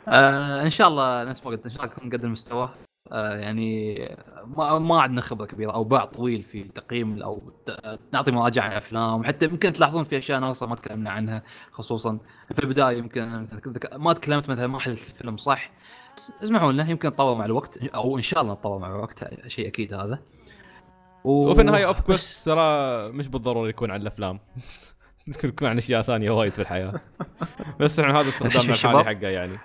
[0.08, 2.70] آه إن شاء الله نفس ما قلت إن شاء الله نكون قد المستوى.
[3.12, 4.00] يعني
[4.58, 7.52] ما ما عندنا خبرة كبيرة أو باع طويل في تقييم أو
[8.14, 12.20] نعطي مراجعة عن الافلام حتى يمكن تلاحظون في أشياء ناقصه ما تكلمنا عنها خصوصا
[12.54, 13.48] في البداية يمكن
[13.94, 15.72] ما تكلمت مثلا ما حللت الفيلم صح.
[16.44, 19.94] اسمحوا لنا يمكن نتطور مع الوقت أو إن شاء الله نتطور مع الوقت شيء أكيد
[19.94, 20.20] هذا.
[21.24, 21.50] و...
[21.50, 24.40] وفي النهاية OffQuest ترى مش بالضروره يكون عن الأفلام.
[25.44, 26.94] يكون عن أشياء ثانية وايد في الحياة.
[27.80, 29.58] بس هذا استخدامنا الحالي حقه يعني.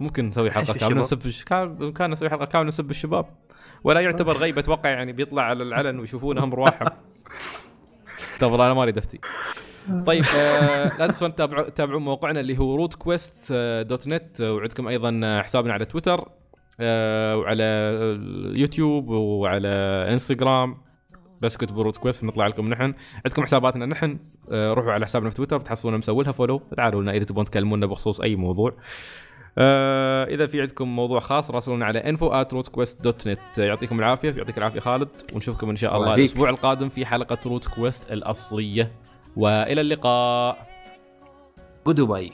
[0.00, 3.26] ممكن نسوي حلقة كاملة نسب كان نسوي حلقة كاملة نسب الشباب.
[3.84, 6.90] ولا يعتبر غيبة أتوقع يعني بيطلع على العلن ويشوفونه هم رواحهم.
[8.40, 9.20] طب والله أنا ما اريد افتي
[10.06, 13.52] طيب آه لا تنسون تتابعوا تابعون موقعنا اللي هو RootQuest
[13.88, 16.28] dot net وعندكم أيضا حسابنا على تويتر
[16.80, 19.68] آه وعلى اليوتيوب وعلى
[20.12, 20.76] إنستغرام.
[21.40, 22.94] بس كتبوا RootQuest بنطلع لكم نحن.
[23.24, 24.18] عندكم حساباتنا نحن
[24.50, 27.86] آه روحوا على حسابنا في تويتر بتحصلون مسوي لها follow تعالوا لنا إذا تبون تكلمونا
[27.86, 28.76] بخصوص أي موضوع.
[29.58, 35.70] آه إذا في عندكم موضوع خاص راسلونا على info@rootquest.net يعطيكم العافية يعطيك العافية خالد ونشوفكم
[35.70, 38.92] إن شاء الله الأسبوع القادم في حلقة RootQuest الأصلية.
[39.36, 40.66] وإلى اللقاء.
[41.86, 42.32] goodbye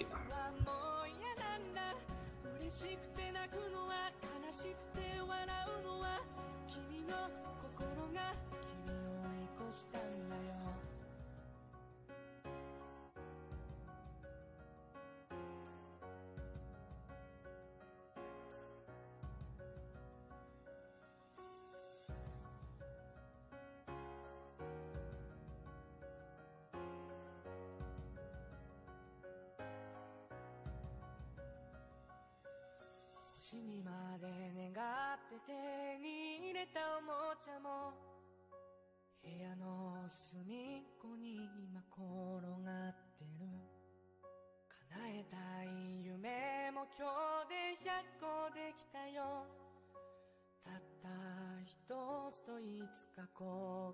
[51.92, 53.46] 一つといつか交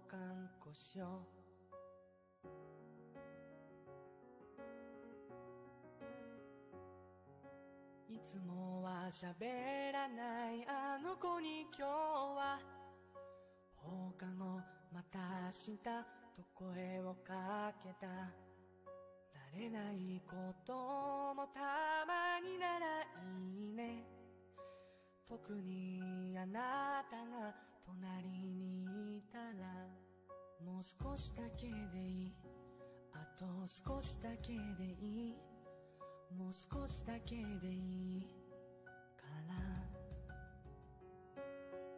[0.09, 1.26] 換こしよ
[2.44, 2.49] う
[8.09, 12.61] いつもは喋らないあの子に今日は
[13.74, 14.61] 放課後
[14.94, 15.90] また明日と
[16.55, 18.07] 声をかけた。
[19.57, 24.04] 慣れないこともたまにならいいね。
[25.29, 28.29] 特にあなたが隣
[28.85, 29.89] にいたら
[30.63, 31.73] もう少しだけで
[32.05, 32.35] いい。
[33.15, 35.37] あと少しだけでいい。
[36.37, 38.29] もう少しだけでいい。
[39.17, 39.55] から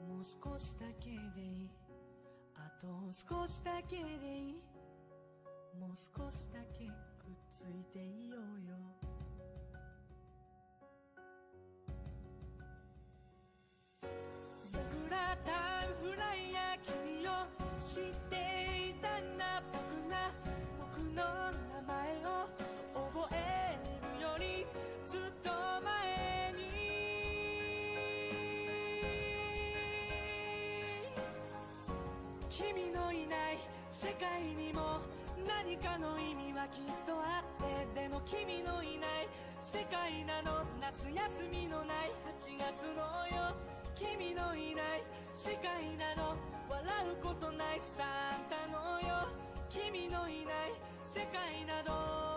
[0.06, 1.70] もう少しだけでいい。
[2.54, 4.62] あと少しだけでいい。
[5.78, 6.94] もう少しだけくっ
[7.52, 8.76] ついていようよ。
[14.72, 15.36] 僕ら
[32.50, 33.58] 君のいない
[33.92, 34.98] 世界にも
[35.46, 38.00] 何かの意味はきっとあって。
[38.02, 39.28] でも君のいない
[39.62, 40.66] 世界なの。
[40.80, 41.14] 夏休
[41.50, 42.10] みのない。
[42.42, 42.98] 8月の
[43.28, 43.54] よ
[43.94, 45.02] 君のいない
[45.32, 46.34] 世界なの。
[46.68, 46.82] 笑
[47.22, 47.80] うことない。
[47.80, 49.28] サンタのよ
[49.68, 50.74] 君のいない
[51.04, 52.29] 世界など。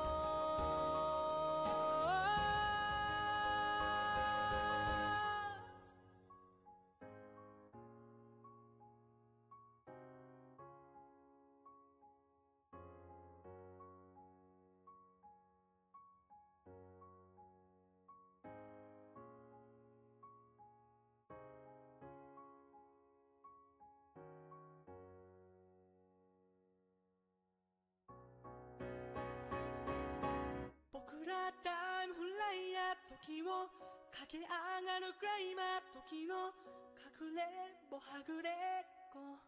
[33.26, 33.72] 時を
[34.12, 34.52] 駆け上
[34.84, 36.52] がるクライマー時の
[37.00, 38.54] 隠れんぼはぐれっ
[39.14, 39.40] こ。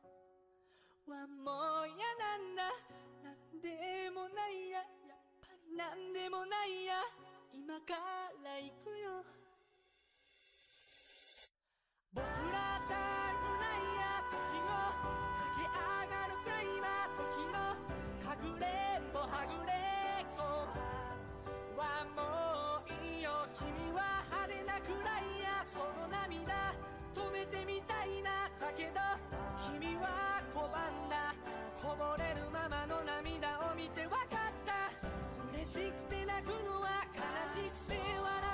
[1.12, 2.72] はもう嫌なんだ。
[3.20, 4.80] なんでもないや。
[4.80, 7.04] やっぱりなんでもないや。
[7.52, 8.00] 今か
[8.44, 9.26] ら行くよ。
[12.14, 13.45] 僕らタ
[24.76, 24.92] 桜
[25.40, 26.76] やその涙。
[27.16, 28.52] 止めてみたいな。
[28.60, 29.00] だけど
[29.72, 31.34] 君は拒んだ。
[31.82, 34.28] こぼれるままの涙を見て分かっ
[34.68, 34.92] た。
[35.56, 37.24] 嬉しくて泣くのは悲
[37.56, 38.45] しくて笑